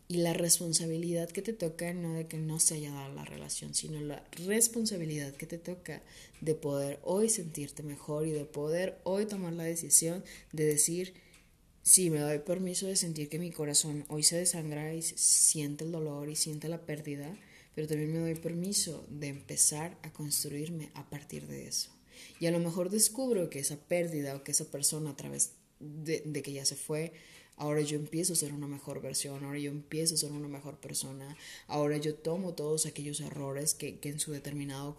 Y 0.08 0.18
la 0.18 0.32
responsabilidad 0.32 1.28
que 1.28 1.42
te 1.42 1.52
toca 1.52 1.92
no 1.92 2.14
de 2.14 2.26
que 2.26 2.38
no 2.38 2.60
se 2.60 2.74
haya 2.74 2.92
dado 2.92 3.12
la 3.14 3.24
relación, 3.24 3.74
sino 3.74 4.00
la 4.00 4.24
responsabilidad 4.46 5.34
que 5.34 5.46
te 5.46 5.58
toca 5.58 6.02
de 6.40 6.54
poder 6.54 7.00
hoy 7.02 7.28
sentirte 7.28 7.82
mejor 7.82 8.26
y 8.26 8.30
de 8.30 8.44
poder 8.44 9.00
hoy 9.02 9.26
tomar 9.26 9.52
la 9.52 9.64
decisión 9.64 10.22
de 10.52 10.64
decir, 10.64 11.14
sí, 11.82 12.10
me 12.10 12.20
doy 12.20 12.38
permiso 12.38 12.86
de 12.86 12.94
sentir 12.94 13.28
que 13.28 13.40
mi 13.40 13.50
corazón 13.50 14.04
hoy 14.08 14.22
se 14.22 14.36
desangra 14.36 14.94
y 14.94 15.02
siente 15.02 15.84
el 15.84 15.92
dolor 15.92 16.28
y 16.28 16.36
siente 16.36 16.68
la 16.68 16.86
pérdida, 16.86 17.36
pero 17.74 17.88
también 17.88 18.12
me 18.12 18.20
doy 18.20 18.36
permiso 18.36 19.04
de 19.10 19.28
empezar 19.28 19.98
a 20.02 20.12
construirme 20.12 20.90
a 20.94 21.10
partir 21.10 21.48
de 21.48 21.66
eso. 21.66 21.90
Y 22.38 22.46
a 22.46 22.52
lo 22.52 22.60
mejor 22.60 22.90
descubro 22.90 23.50
que 23.50 23.58
esa 23.58 23.76
pérdida 23.76 24.36
o 24.36 24.44
que 24.44 24.52
esa 24.52 24.70
persona 24.70 25.10
a 25.10 25.16
través 25.16 25.52
de, 25.80 26.22
de 26.24 26.42
que 26.42 26.52
ya 26.52 26.64
se 26.64 26.76
fue, 26.76 27.12
Ahora 27.56 27.80
yo 27.80 27.96
empiezo 27.96 28.34
a 28.34 28.36
ser 28.36 28.52
una 28.52 28.66
mejor 28.66 29.00
versión, 29.00 29.44
ahora 29.44 29.58
yo 29.58 29.70
empiezo 29.70 30.14
a 30.14 30.18
ser 30.18 30.32
una 30.32 30.48
mejor 30.48 30.76
persona, 30.76 31.36
ahora 31.68 31.96
yo 31.96 32.14
tomo 32.14 32.52
todos 32.52 32.84
aquellos 32.84 33.20
errores 33.20 33.74
que, 33.74 33.98
que 33.98 34.10
en 34.10 34.20
su 34.20 34.32
determinado 34.32 34.94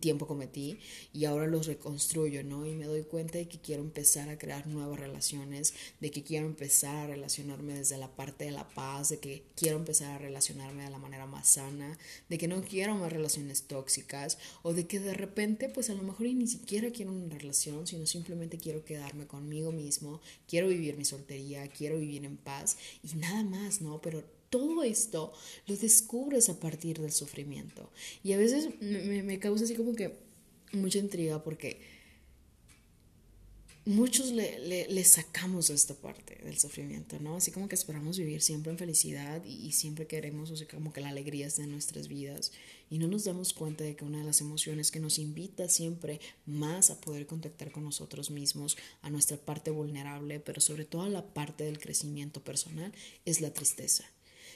tiempo 0.00 0.26
cometí 0.26 0.78
y 1.12 1.24
ahora 1.24 1.46
los 1.46 1.66
reconstruyo, 1.66 2.44
¿no? 2.44 2.66
Y 2.66 2.74
me 2.74 2.86
doy 2.86 3.02
cuenta 3.02 3.38
de 3.38 3.48
que 3.48 3.58
quiero 3.58 3.82
empezar 3.82 4.28
a 4.28 4.38
crear 4.38 4.66
nuevas 4.66 4.98
relaciones, 4.98 5.74
de 6.00 6.10
que 6.10 6.22
quiero 6.22 6.46
empezar 6.46 6.96
a 6.96 7.06
relacionarme 7.08 7.74
desde 7.74 7.98
la 7.98 8.08
parte 8.08 8.44
de 8.44 8.52
la 8.52 8.68
paz, 8.68 9.10
de 9.10 9.18
que 9.18 9.42
quiero 9.56 9.76
empezar 9.76 10.12
a 10.12 10.18
relacionarme 10.18 10.84
de 10.84 10.90
la 10.90 10.98
manera 10.98 11.26
más 11.26 11.48
sana, 11.48 11.98
de 12.28 12.38
que 12.38 12.48
no 12.48 12.62
quiero 12.62 12.94
más 12.94 13.12
relaciones 13.12 13.64
tóxicas 13.64 14.38
o 14.62 14.72
de 14.72 14.86
que 14.86 15.00
de 15.00 15.14
repente 15.14 15.68
pues 15.68 15.90
a 15.90 15.94
lo 15.94 16.02
mejor 16.02 16.26
ni 16.26 16.46
siquiera 16.46 16.90
quiero 16.90 17.12
una 17.12 17.36
relación, 17.36 17.86
sino 17.86 18.06
simplemente 18.06 18.58
quiero 18.58 18.84
quedarme 18.84 19.26
conmigo 19.26 19.72
mismo, 19.72 20.20
quiero 20.48 20.68
vivir 20.68 20.96
mi 20.96 21.04
soltería, 21.04 21.66
quiero 21.68 21.81
vivir 21.90 22.24
en 22.24 22.36
paz 22.36 22.76
y 23.02 23.16
nada 23.16 23.42
más, 23.42 23.80
¿no? 23.80 24.00
Pero 24.00 24.24
todo 24.50 24.82
esto 24.82 25.32
lo 25.66 25.76
descubres 25.76 26.48
a 26.48 26.60
partir 26.60 27.00
del 27.00 27.12
sufrimiento. 27.12 27.90
Y 28.22 28.32
a 28.32 28.38
veces 28.38 28.68
me 28.80 29.38
causa 29.38 29.64
así 29.64 29.74
como 29.74 29.94
que 29.94 30.18
mucha 30.72 30.98
intriga 30.98 31.42
porque 31.42 31.80
muchos 33.84 34.30
le, 34.30 34.58
le, 34.60 34.88
le, 34.88 35.04
sacamos 35.04 35.70
esta 35.70 35.94
parte 35.94 36.36
del 36.44 36.58
sufrimiento, 36.58 37.18
¿no? 37.20 37.36
Así 37.36 37.50
como 37.50 37.68
que 37.68 37.74
esperamos 37.74 38.18
vivir 38.18 38.40
siempre 38.40 38.70
en 38.70 38.78
felicidad 38.78 39.44
y, 39.44 39.66
y, 39.66 39.72
siempre 39.72 40.06
queremos, 40.06 40.50
o 40.50 40.56
sea, 40.56 40.68
como 40.68 40.92
que 40.92 41.00
la 41.00 41.08
alegría 41.08 41.46
es 41.46 41.56
de 41.56 41.66
nuestras 41.66 42.06
vidas 42.06 42.52
y 42.90 42.98
no 42.98 43.08
nos 43.08 43.24
damos 43.24 43.52
cuenta 43.52 43.84
de 43.84 43.96
que 43.96 44.04
una 44.04 44.18
de 44.18 44.24
las 44.24 44.40
emociones 44.40 44.90
que 44.90 45.00
nos 45.00 45.18
invita 45.18 45.68
siempre 45.68 46.20
más 46.46 46.90
a 46.90 47.00
poder 47.00 47.26
contactar 47.26 47.72
con 47.72 47.84
nosotros 47.84 48.30
mismos, 48.30 48.76
a 49.00 49.10
nuestra 49.10 49.36
parte 49.36 49.70
vulnerable, 49.70 50.38
pero 50.40 50.60
sobre 50.60 50.84
todo 50.84 51.02
a 51.02 51.08
la 51.08 51.34
parte 51.34 51.64
del 51.64 51.78
crecimiento 51.78 52.44
personal, 52.44 52.92
es 53.24 53.40
la 53.40 53.52
tristeza. 53.52 54.04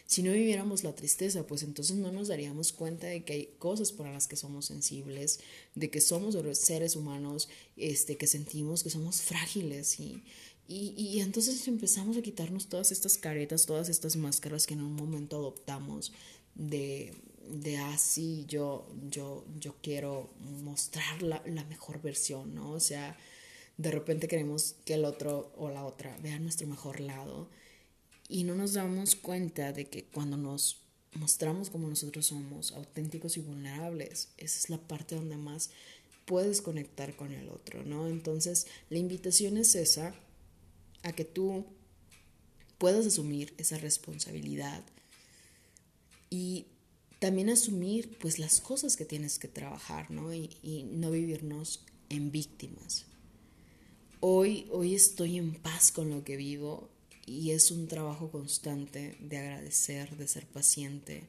Si 0.07 0.23
no 0.23 0.33
viviéramos 0.33 0.85
la 0.85 0.95
tristeza, 0.95 1.47
pues 1.47 1.65
entonces 1.65 1.97
no 1.97 2.13
nos 2.13 2.29
daríamos 2.29 2.73
cuenta 2.73 3.09
de 3.09 3.25
que 3.25 3.33
hay 3.33 3.47
cosas 3.59 3.91
para 3.91 4.13
las 4.13 4.29
que 4.29 4.37
somos 4.37 4.67
sensibles, 4.67 5.41
de 5.75 5.91
que 5.91 6.01
somos 6.01 6.37
seres 6.57 6.95
humanos, 6.95 7.49
este, 7.77 8.17
que 8.17 8.29
sentimos 8.29 8.85
que 8.85 8.91
somos 8.91 9.21
frágiles 9.21 9.99
y, 9.99 10.23
y, 10.69 10.95
y 10.97 11.21
entonces 11.21 11.67
empezamos 11.67 12.17
a 12.17 12.23
quitarnos 12.23 12.69
todas 12.69 12.93
estas 12.93 13.19
caretas, 13.19 13.67
todas 13.67 13.89
estas 13.89 14.15
máscaras 14.15 14.67
que 14.67 14.75
en 14.75 14.83
un 14.83 14.95
momento 14.95 15.37
adoptamos 15.37 16.13
de, 16.55 17.13
de 17.49 17.79
así 17.79 18.43
ah, 18.43 18.47
yo, 18.49 18.87
yo, 19.11 19.45
yo 19.59 19.75
quiero 19.83 20.31
mostrar 20.63 21.23
la, 21.23 21.43
la, 21.47 21.65
mejor 21.65 22.01
versión, 22.01 22.55
¿no? 22.55 22.73
O 22.73 22.81
sea, 22.81 23.17
de 23.77 23.91
repente 23.91 24.29
queremos 24.29 24.77
que 24.85 24.95
el 24.95 25.05
otro 25.05 25.53
o 25.57 25.69
la 25.71 25.85
otra 25.85 26.17
vea 26.19 26.39
nuestro 26.39 26.67
mejor 26.67 27.01
lado 27.01 27.49
y 28.29 28.45
no 28.45 28.55
nos 28.55 28.75
damos 28.75 29.15
cuenta 29.15 29.73
de 29.73 29.87
que 29.87 30.05
cuando 30.05 30.37
nos 30.37 30.81
mostramos 31.15 31.71
como 31.71 31.89
nosotros 31.89 32.27
somos, 32.27 32.73
auténticos 32.73 33.37
y 33.37 33.41
vulnerables, 33.41 34.29
esa 34.37 34.59
es 34.59 34.71
la 34.71 34.79
parte 34.79 35.15
donde 35.15 35.37
más 35.37 35.71
puedes 36.25 36.61
conectar 36.61 37.15
con 37.17 37.33
el 37.33 37.49
otro, 37.49 37.85
¿no? 37.85 38.09
Entonces, 38.09 38.67
la 38.91 38.99
invitación 38.99 39.57
es 39.57 39.75
esa, 39.75 40.15
a 41.03 41.13
que 41.13 41.25
tú 41.25 41.65
puedas 42.79 43.07
asumir 43.07 43.55
esa 43.59 43.79
responsabilidad 43.79 44.83
y 46.29 46.67
también 47.21 47.49
asumir 47.49 48.19
pues 48.19 48.39
las 48.39 48.61
cosas 48.61 48.97
que 48.97 49.05
tienes 49.05 49.39
que 49.39 49.49
trabajar, 49.49 50.11
¿no? 50.11 50.35
Y, 50.35 50.51
y 50.63 50.83
no 50.83 51.11
vivirnos 51.13 51.81
en 52.09 52.33
víctimas. 52.33 53.07
Hoy, 54.21 54.67
hoy 54.73 54.95
estoy 54.95 55.39
en 55.39 55.55
paz 55.55 55.93
con 55.93 56.11
lo 56.11 56.25
que 56.25 56.37
vivo 56.37 56.91
y 57.27 57.51
es 57.51 57.71
un 57.71 57.89
trabajo 57.89 58.31
constante 58.31 59.17
de 59.21 59.37
agradecer, 59.37 60.17
de 60.17 60.29
ser 60.29 60.47
paciente. 60.47 61.25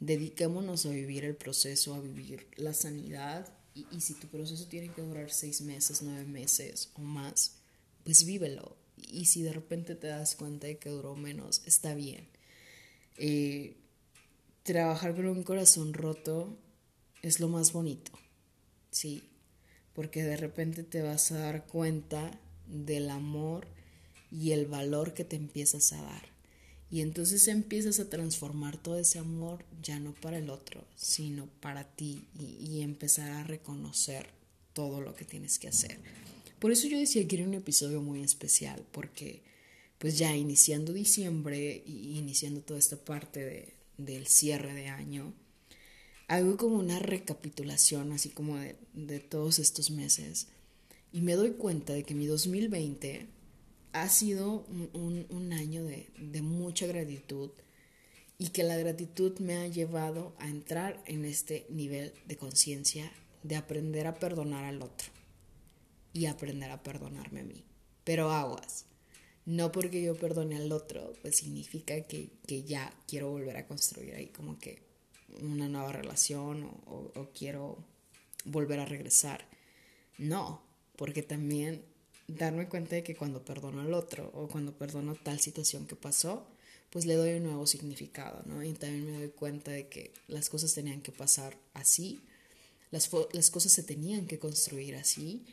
Dediquémonos 0.00 0.84
a 0.86 0.90
vivir 0.90 1.24
el 1.24 1.36
proceso, 1.36 1.94
a 1.94 2.00
vivir 2.00 2.48
la 2.56 2.74
sanidad. 2.74 3.48
Y, 3.74 3.86
y, 3.92 4.00
si 4.00 4.14
tu 4.14 4.26
proceso 4.26 4.66
tiene 4.66 4.92
que 4.92 5.02
durar 5.02 5.30
seis 5.30 5.60
meses, 5.60 6.02
nueve 6.02 6.24
meses 6.24 6.90
o 6.94 7.00
más, 7.00 7.58
pues 8.04 8.24
vívelo. 8.24 8.76
Y 8.96 9.26
si 9.26 9.42
de 9.42 9.52
repente 9.52 9.94
te 9.94 10.08
das 10.08 10.34
cuenta 10.34 10.66
de 10.66 10.78
que 10.78 10.90
duró 10.90 11.14
menos, 11.14 11.62
está 11.64 11.94
bien. 11.94 12.26
Eh, 13.16 13.76
trabajar 14.62 15.14
con 15.14 15.26
un 15.26 15.42
corazón 15.42 15.94
roto 15.94 16.56
es 17.22 17.40
lo 17.40 17.48
más 17.48 17.72
bonito, 17.72 18.12
sí, 18.90 19.22
porque 19.94 20.22
de 20.22 20.36
repente 20.36 20.82
te 20.82 21.02
vas 21.02 21.32
a 21.32 21.38
dar 21.38 21.66
cuenta 21.66 22.40
del 22.66 23.10
amor 23.10 23.66
y 24.30 24.52
el 24.52 24.66
valor 24.66 25.14
que 25.14 25.24
te 25.24 25.36
empiezas 25.36 25.92
a 25.92 26.02
dar. 26.02 26.28
Y 26.90 27.02
entonces 27.02 27.46
empiezas 27.46 28.00
a 28.00 28.10
transformar 28.10 28.76
todo 28.76 28.98
ese 28.98 29.20
amor 29.20 29.64
ya 29.80 30.00
no 30.00 30.12
para 30.12 30.38
el 30.38 30.50
otro, 30.50 30.84
sino 30.96 31.46
para 31.60 31.84
ti 31.84 32.24
y, 32.38 32.80
empezar 32.80 33.30
a 33.30 33.44
reconocer 33.44 34.26
todo 34.72 35.00
lo 35.00 35.14
que 35.14 35.24
tienes 35.24 35.58
que 35.58 35.68
hacer. 35.68 35.98
Por 36.58 36.72
eso 36.72 36.88
yo 36.88 36.98
decía 36.98 37.26
que 37.28 37.36
era 37.36 37.46
un 37.46 37.54
episodio 37.54 38.02
muy 38.02 38.22
especial, 38.22 38.84
porque 38.90 39.42
pues 39.98 40.18
ya 40.18 40.34
iniciando 40.34 40.92
diciembre 40.92 41.82
y 41.86 42.18
iniciando 42.18 42.60
toda 42.60 42.78
esta 42.78 42.96
parte 42.96 43.44
de, 43.44 43.74
del 43.98 44.26
cierre 44.26 44.74
de 44.74 44.88
año, 44.88 45.32
hago 46.26 46.56
como 46.56 46.76
una 46.76 46.98
recapitulación 46.98 48.12
así 48.12 48.30
como 48.30 48.56
de, 48.56 48.76
de 48.94 49.20
todos 49.20 49.58
estos 49.58 49.90
meses 49.90 50.48
y 51.12 51.20
me 51.20 51.34
doy 51.34 51.52
cuenta 51.52 51.92
de 51.92 52.04
que 52.04 52.14
mi 52.14 52.26
2020 52.26 53.26
ha 53.92 54.08
sido 54.08 54.64
un, 54.92 55.52
año 55.52 55.84
de, 55.84 56.42
mucha 56.42 56.86
gratitud 56.86 57.50
y 58.38 58.48
que 58.48 58.62
la 58.62 58.76
gratitud 58.76 59.38
me 59.38 59.56
ha 59.56 59.66
llevado 59.66 60.34
a 60.38 60.48
entrar 60.48 61.02
en 61.06 61.24
este 61.24 61.66
nivel 61.68 62.12
de 62.26 62.36
conciencia, 62.36 63.12
de 63.42 63.56
aprender 63.56 64.06
a 64.06 64.14
perdonar 64.14 64.64
al 64.64 64.82
otro 64.82 65.08
y 66.12 66.26
aprender 66.26 66.70
a 66.70 66.82
perdonarme 66.82 67.40
a 67.40 67.44
mí. 67.44 67.64
Pero 68.04 68.30
aguas, 68.30 68.86
no 69.44 69.72
porque 69.72 70.02
yo 70.02 70.16
perdone 70.16 70.56
al 70.56 70.72
otro, 70.72 71.12
pues 71.22 71.36
significa 71.36 72.00
que, 72.02 72.30
ya 72.64 72.92
quiero 73.06 73.30
volver 73.30 73.56
a 73.56 73.66
construir 73.66 74.14
ahí 74.14 74.28
como 74.28 74.58
que 74.58 74.82
una 75.42 75.68
nueva 75.68 75.92
relación 75.92 76.64
o, 76.86 77.12
o 77.14 77.30
quiero 77.32 77.84
volver 78.44 78.80
a 78.80 78.86
regresar. 78.86 79.48
No, 80.18 80.62
porque 80.96 81.22
también 81.22 81.84
darme 82.30 82.68
cuenta 82.68 82.96
de 82.96 83.02
que 83.02 83.16
cuando 83.16 83.44
perdono 83.44 83.80
al 83.80 83.94
otro 83.94 84.30
o 84.34 84.48
cuando 84.48 84.76
perdono 84.76 85.14
tal 85.14 85.40
situación 85.40 85.86
que 85.86 85.96
pasó, 85.96 86.46
pues 86.90 87.06
le 87.06 87.14
doy 87.14 87.34
un 87.34 87.44
nuevo 87.44 87.66
significado, 87.66 88.42
¿no? 88.46 88.62
Y 88.64 88.72
también 88.72 89.06
me 89.06 89.18
doy 89.18 89.30
cuenta 89.30 89.70
de 89.70 89.88
que 89.88 90.12
las 90.26 90.50
cosas 90.50 90.74
tenían 90.74 91.00
que 91.00 91.12
pasar 91.12 91.56
así, 91.72 92.20
las, 92.90 93.08
las 93.32 93.50
cosas 93.50 93.72
se 93.72 93.84
tenían 93.84 94.26
que 94.26 94.40
construir 94.40 94.96
así 94.96 95.44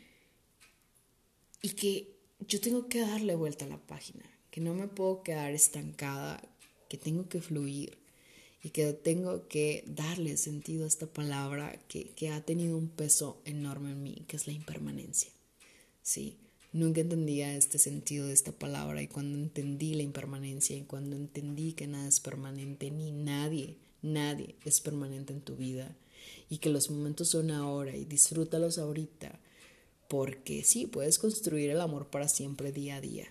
y 1.61 1.69
que 1.69 2.17
yo 2.47 2.59
tengo 2.59 2.87
que 2.87 3.01
darle 3.01 3.35
vuelta 3.35 3.65
a 3.65 3.69
la 3.69 3.77
página, 3.77 4.25
que 4.49 4.61
no 4.61 4.73
me 4.73 4.87
puedo 4.87 5.21
quedar 5.21 5.53
estancada, 5.53 6.41
que 6.89 6.97
tengo 6.97 7.29
que 7.29 7.41
fluir 7.41 7.97
y 8.63 8.71
que 8.71 8.91
tengo 8.93 9.47
que 9.47 9.83
darle 9.87 10.37
sentido 10.37 10.85
a 10.85 10.87
esta 10.87 11.05
palabra 11.05 11.79
que, 11.87 12.09
que 12.09 12.29
ha 12.29 12.43
tenido 12.43 12.77
un 12.77 12.89
peso 12.89 13.41
enorme 13.45 13.91
en 13.91 14.01
mí, 14.01 14.25
que 14.27 14.37
es 14.37 14.47
la 14.47 14.53
impermanencia, 14.53 15.31
¿sí? 16.01 16.37
Nunca 16.73 17.01
entendía 17.01 17.55
este 17.55 17.79
sentido 17.79 18.27
de 18.27 18.33
esta 18.33 18.51
palabra 18.51 19.01
y 19.01 19.07
cuando 19.07 19.37
entendí 19.37 19.93
la 19.93 20.03
impermanencia 20.03 20.75
y 20.75 20.83
cuando 20.83 21.15
entendí 21.15 21.73
que 21.73 21.87
nada 21.87 22.07
es 22.07 22.19
permanente, 22.19 22.91
ni 22.91 23.11
nadie, 23.11 23.77
nadie 24.01 24.55
es 24.65 24.81
permanente 24.81 25.33
en 25.33 25.41
tu 25.41 25.55
vida 25.55 25.95
y 26.49 26.57
que 26.57 26.69
los 26.69 26.91
momentos 26.91 27.29
son 27.29 27.51
ahora 27.51 27.95
y 27.95 28.05
disfrútalos 28.05 28.77
ahorita 28.77 29.39
porque 30.07 30.63
sí, 30.63 30.87
puedes 30.87 31.19
construir 31.19 31.69
el 31.69 31.81
amor 31.81 32.07
para 32.07 32.27
siempre 32.27 32.71
día 32.71 32.97
a 32.97 33.01
día, 33.01 33.27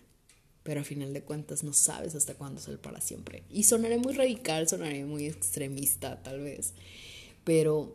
pero 0.63 0.81
a 0.81 0.85
final 0.85 1.13
de 1.13 1.23
cuentas 1.23 1.63
no 1.65 1.73
sabes 1.73 2.15
hasta 2.15 2.35
cuándo 2.35 2.61
es 2.61 2.69
el 2.69 2.79
para 2.79 3.01
siempre. 3.01 3.45
Y 3.51 3.63
sonaré 3.63 3.99
muy 3.99 4.13
radical, 4.13 4.69
sonaré 4.69 5.05
muy 5.05 5.27
extremista 5.27 6.23
tal 6.23 6.41
vez, 6.41 6.75
pero 7.45 7.93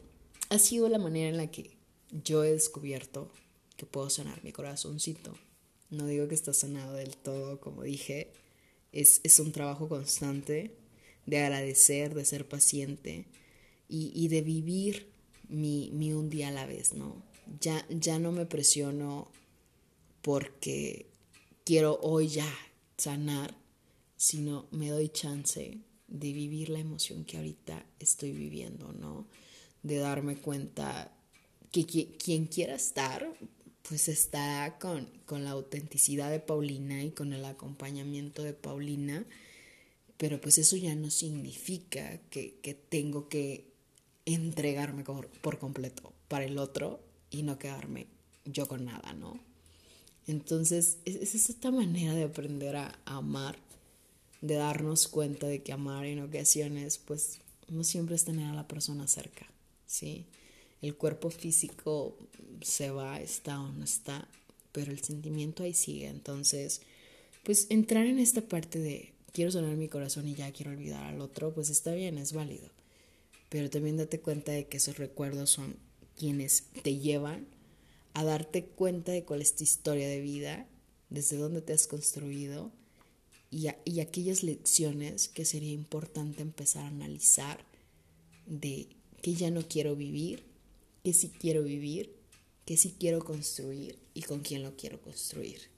ha 0.50 0.58
sido 0.58 0.90
la 0.90 0.98
manera 0.98 1.30
en 1.30 1.38
la 1.38 1.52
que 1.52 1.78
yo 2.24 2.44
he 2.44 2.52
descubierto 2.52 3.32
que 3.82 3.88
puedo 3.88 4.12
sanar 4.12 4.44
mi 4.44 4.52
corazoncito. 4.52 5.36
No 5.90 6.06
digo 6.06 6.28
que 6.28 6.36
está 6.36 6.54
sanado 6.54 6.94
del 6.94 7.18
todo, 7.18 7.60
como 7.60 7.82
dije, 7.82 8.32
es, 8.92 9.22
es 9.24 9.40
un 9.40 9.52
trabajo 9.52 9.90
constante, 9.90 10.78
de 11.26 11.40
agradecer, 11.40 12.14
de 12.14 12.24
ser 12.24 12.48
paciente 12.48 13.26
y, 13.90 14.28
de 14.28 14.42
vivir 14.42 15.12
mi, 15.50 15.90
mi, 15.94 16.14
un 16.14 16.30
día 16.30 16.50
a 16.50 16.52
la 16.52 16.68
vez, 16.68 16.94
¿no? 16.94 17.24
Ya, 17.60 17.84
ya 17.90 18.20
no 18.20 18.32
me 18.32 18.46
presiono 18.46 19.32
porque 20.22 21.08
quiero 21.64 22.00
hoy 22.04 22.28
ya 22.28 22.54
sanar, 22.98 23.58
sino 24.16 24.68
me 24.70 24.90
doy 24.90 25.10
chance 25.10 25.80
de 26.08 26.34
vivir 26.34 26.70
la 26.70 26.80
emoción 26.80 27.26
que 27.26 27.38
ahorita 27.38 27.84
estoy 28.00 28.32
viviendo, 28.32 28.94
¿no? 28.94 29.28
De 29.82 29.98
darme 29.98 30.36
cuenta 30.36 31.12
que, 31.72 31.86
quien 31.86 32.46
quiera 32.46 32.76
estar, 32.76 33.28
pues 33.88 34.08
está 34.08 34.78
con, 34.80 35.08
con 35.26 35.44
la 35.44 35.52
autenticidad 35.52 36.30
de 36.30 36.40
Paulina 36.40 37.04
y 37.04 37.12
con 37.12 37.34
el 37.34 37.46
acompañamiento 37.46 38.44
de 38.44 38.54
Paulina, 38.54 39.26
pero 40.18 40.40
pues 40.40 40.58
eso 40.58 40.76
ya 40.78 40.96
no 40.96 41.10
significa 41.10 42.20
que, 42.30 42.56
que 42.62 42.74
tengo 42.74 43.28
que 43.28 43.72
entregarme 44.26 45.04
por, 45.04 45.60
completo 45.60 46.14
para 46.28 46.46
el 46.46 46.58
otro 46.58 47.00
y 47.30 47.44
no 47.44 47.58
quedarme 47.58 48.08
yo 48.46 48.68
con 48.68 48.86
nada, 48.86 49.14
¿no? 49.14 49.40
Entonces, 50.28 50.98
es, 51.06 51.34
esta 51.34 51.72
manera 51.72 52.14
de 52.14 52.24
aprender 52.24 52.76
a, 52.76 53.00
amar, 53.06 53.58
de 54.42 54.56
darnos 54.56 55.08
cuenta 55.08 55.48
de 55.48 55.64
que 55.64 55.74
amar 55.74 56.06
en 56.06 56.22
ocasiones, 56.22 56.98
pues 56.98 57.40
no 57.68 57.84
siempre 57.84 58.16
es 58.16 58.26
tener 58.26 58.48
a 58.48 58.54
la 58.54 58.68
persona 58.68 59.08
cerca, 59.08 59.48
¿sí? 59.86 60.26
El 60.82 60.96
cuerpo 60.96 61.30
físico 61.30 62.18
se 62.62 62.90
va, 62.92 63.20
está 63.20 63.62
o 63.62 63.72
no 63.72 63.84
está, 63.84 64.28
pero 64.72 64.92
el 64.92 65.04
sentimiento 65.04 65.64
ahí 65.64 65.74
sigue. 65.74 66.08
Entonces, 66.08 66.82
pues 67.44 67.68
entrar 67.70 68.06
en 68.06 68.20
esta 68.20 68.42
parte 68.42 68.80
de 68.80 69.14
quiero 69.34 69.52
sonar 69.52 69.76
mi 69.76 69.88
corazón 69.88 70.28
y 70.28 70.36
ya 70.36 70.52
quiero 70.52 70.72
olvidar 70.72 71.04
al 71.04 71.22
otro, 71.22 71.54
pues 71.54 71.70
está 71.70 71.94
bien, 71.94 72.18
es 72.18 72.34
válido. 72.34 72.70
Pero 73.50 73.70
también 73.70 73.98
date 73.98 74.20
cuenta 74.20 74.52
de 74.52 74.68
que 74.68 74.78
esos 74.78 74.98
recuerdos 74.98 75.50
son 75.50 75.76
quienes 76.18 76.64
te 76.84 76.98
llevan 76.98 77.48
a 78.14 78.24
darte 78.24 78.66
cuenta 78.66 79.12
de 79.12 79.24
cuál 79.24 79.42
es 79.42 79.56
tu 79.56 79.64
historia 79.64 80.08
de 80.08 80.22
vida, 80.22 80.68
desde 81.10 81.38
dónde 81.38 81.62
te 81.62 81.74
has 81.74 81.88
construido 81.88 82.72
y, 83.50 83.68
y 83.86 84.00
aquellas 84.00 84.44
lecciones 84.44 85.28
que 85.28 85.46
sería 85.46 85.74
importante 85.74 86.42
empezar 86.42 86.86
a 86.86 86.88
analizar 86.88 87.66
de 88.46 88.88
que 89.22 89.34
ya 89.34 89.52
no 89.52 89.68
quiero 89.68 89.96
vivir, 89.96 90.44
que 91.04 91.14
sí 91.14 91.32
quiero 91.40 91.64
vivir, 91.64 92.16
que 92.66 92.78
sí 92.78 92.96
quiero 93.00 93.24
construir 93.24 93.98
y 94.14 94.22
con 94.24 94.42
quién 94.42 94.64
lo 94.64 94.76
quiero 94.76 95.02
construir. 95.02 95.70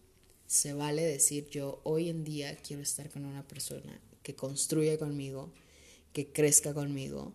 Se 0.48 0.74
vale 0.74 1.04
decir 1.04 1.50
yo 1.50 1.82
hoy 1.84 2.10
en 2.10 2.24
día 2.24 2.56
quiero 2.58 2.82
estar 2.82 3.10
con 3.10 3.26
una 3.26 3.48
persona 3.48 4.00
que 4.22 4.36
construya 4.36 4.98
conmigo, 4.98 5.52
que 6.12 6.32
crezca 6.32 6.74
conmigo 6.74 7.34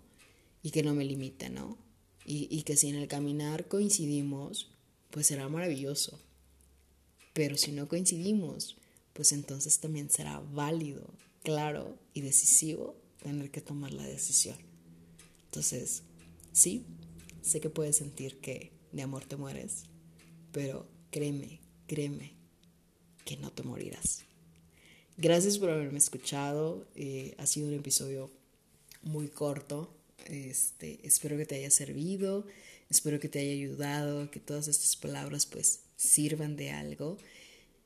y 0.63 0.71
que 0.71 0.83
no 0.83 0.95
me 0.95 1.05
limite, 1.05 1.51
¿no? 1.51 1.79
Y, 2.25 2.47
y 2.51 2.63
que 2.63 2.77
si 2.77 2.89
en 2.89 2.97
el 2.97 3.09
caminar 3.09 3.69
coincidimos, 3.69 4.71
pues 5.11 5.27
será 5.27 5.49
maravilloso. 5.49 6.21
Pero 7.33 7.57
si 7.57 7.73
no 7.73 7.89
coincidimos, 7.89 8.77
pues 9.15 9.33
entonces 9.33 9.81
también 9.81 10.11
será 10.11 10.41
válido, 10.41 11.13
claro 11.43 11.99
y 12.13 12.21
decisivo 12.21 12.97
tener 13.23 13.51
que 13.51 13.61
tomar 13.61 13.93
la 13.93 14.05
decisión. 14.05 14.57
Entonces, 15.47 16.03
sí, 16.53 16.85
sé 17.49 17.61
que 17.61 17.71
puedes 17.71 17.97
sentir 17.97 18.39
que 18.41 18.73
de 18.93 19.03
amor 19.03 19.25
te 19.25 19.37
mueres, 19.37 19.85
pero 20.53 20.87
créeme, 21.11 21.61
créeme 21.87 22.33
que 23.25 23.37
no 23.37 23.51
te 23.51 23.63
morirás. 23.63 24.25
Gracias 25.17 25.59
por 25.59 25.71
haberme 25.71 25.99
escuchado. 25.99 26.87
Eh, 26.95 27.35
ha 27.39 27.47
sido 27.47 27.69
un 27.69 27.75
episodio 27.75 28.31
muy 29.03 29.29
corto. 29.29 29.93
Este, 30.27 31.01
espero 31.07 31.37
que 31.37 31.45
te 31.45 31.57
haya 31.57 31.71
servido. 31.71 32.47
Espero 32.89 33.19
que 33.21 33.29
te 33.29 33.41
haya 33.41 33.53
ayudado, 33.53 34.31
que 34.31 34.41
todas 34.41 34.69
estas 34.69 34.97
palabras 34.97 35.45
pues 35.45 35.81
sirvan 35.97 36.57
de 36.57 36.71
algo. 36.71 37.19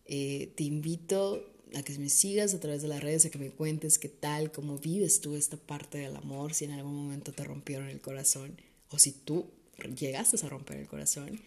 Eh, 0.05 0.53
te 0.57 0.65
invito 0.65 1.49
a 1.75 1.83
que 1.83 1.99
me 1.99 2.09
sigas 2.09 2.55
a 2.55 2.61
través 2.61 2.83
de 2.83 2.89
las 2.89 3.03
redes, 3.03 3.25
a 3.25 3.31
que 3.31 3.39
me 3.39 3.51
cuentes 3.51 3.99
qué 3.99 4.09
tal, 4.09 4.53
cómo 4.53 4.79
vives 4.79 5.21
tú 5.21 5.35
esta 5.35 5.57
parte 5.57 5.99
del 5.99 6.17
amor, 6.17 6.55
si 6.55 6.67
en 6.67 6.73
algún 6.73 6.95
momento 6.95 7.33
te 7.33 7.45
rompieron 7.45 7.89
el 7.89 8.01
corazón 8.01 8.61
o 8.93 8.99
si 8.99 9.13
tú 9.13 9.51
llegaste 9.97 10.37
a 10.45 10.49
romper 10.49 10.79
el 10.79 10.87
corazón. 10.87 11.41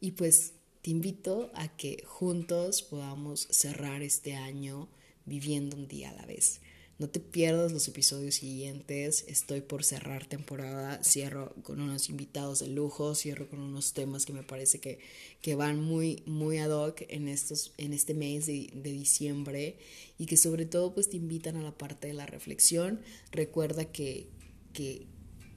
Y 0.00 0.12
pues 0.12 0.52
te 0.82 0.90
invito 0.90 1.50
a 1.54 1.76
que 1.76 2.02
juntos 2.06 2.82
podamos 2.82 3.48
cerrar 3.50 4.02
este 4.02 4.34
año 4.34 4.88
viviendo 5.26 5.76
un 5.76 5.88
día 5.88 6.10
a 6.10 6.14
la 6.14 6.26
vez. 6.26 6.60
No 7.00 7.08
te 7.08 7.18
pierdas 7.18 7.72
los 7.72 7.88
episodios 7.88 8.34
siguientes. 8.34 9.24
Estoy 9.26 9.62
por 9.62 9.84
cerrar 9.84 10.26
temporada. 10.26 11.02
Cierro 11.02 11.54
con 11.62 11.80
unos 11.80 12.10
invitados 12.10 12.58
de 12.58 12.68
lujo. 12.68 13.14
Cierro 13.14 13.48
con 13.48 13.60
unos 13.60 13.94
temas 13.94 14.26
que 14.26 14.34
me 14.34 14.42
parece 14.42 14.80
que, 14.80 14.98
que 15.40 15.54
van 15.54 15.80
muy, 15.80 16.22
muy 16.26 16.58
ad 16.58 16.70
hoc 16.70 17.00
en, 17.08 17.28
estos, 17.28 17.72
en 17.78 17.94
este 17.94 18.12
mes 18.12 18.44
de, 18.44 18.70
de 18.74 18.92
diciembre. 18.92 19.78
Y 20.18 20.26
que 20.26 20.36
sobre 20.36 20.66
todo 20.66 20.92
pues 20.92 21.08
te 21.08 21.16
invitan 21.16 21.56
a 21.56 21.62
la 21.62 21.72
parte 21.72 22.08
de 22.08 22.12
la 22.12 22.26
reflexión. 22.26 23.00
Recuerda 23.32 23.86
que, 23.86 24.28
que, 24.74 25.06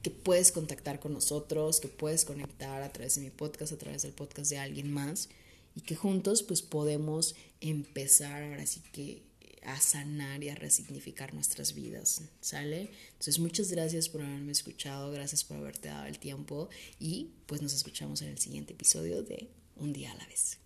que 0.04 0.10
puedes 0.10 0.52
contactar 0.52 1.00
con 1.00 1.14
nosotros, 1.14 1.80
que 1.80 1.88
puedes 1.88 2.26
conectar 2.26 2.82
a 2.82 2.92
través 2.92 3.14
de 3.14 3.22
mi 3.22 3.30
podcast, 3.30 3.72
a 3.72 3.78
través 3.78 4.02
del 4.02 4.12
podcast 4.12 4.50
de 4.50 4.58
alguien 4.58 4.92
más. 4.92 5.30
Y 5.74 5.80
que 5.80 5.96
juntos 5.96 6.42
pues 6.42 6.60
podemos 6.60 7.34
empezar 7.62 8.42
ahora 8.42 8.66
sí 8.66 8.82
que 8.92 9.22
a 9.62 9.80
sanar 9.80 10.44
y 10.44 10.50
a 10.50 10.54
resignificar 10.54 11.32
nuestras 11.32 11.74
vidas, 11.74 12.20
¿sale? 12.42 12.90
Entonces 13.12 13.38
muchas 13.38 13.70
gracias 13.70 14.10
por 14.10 14.20
haberme 14.20 14.52
escuchado, 14.52 15.10
gracias 15.10 15.42
por 15.42 15.56
haberte 15.56 15.88
dado 15.88 16.04
el 16.04 16.18
tiempo 16.18 16.68
y 17.00 17.30
pues 17.46 17.62
nos 17.62 17.72
escuchamos 17.72 18.20
en 18.20 18.28
el 18.28 18.38
siguiente 18.38 18.74
episodio 18.74 19.22
de 19.22 19.48
Un 19.76 19.94
día 19.94 20.12
a 20.12 20.16
la 20.16 20.26
vez. 20.26 20.58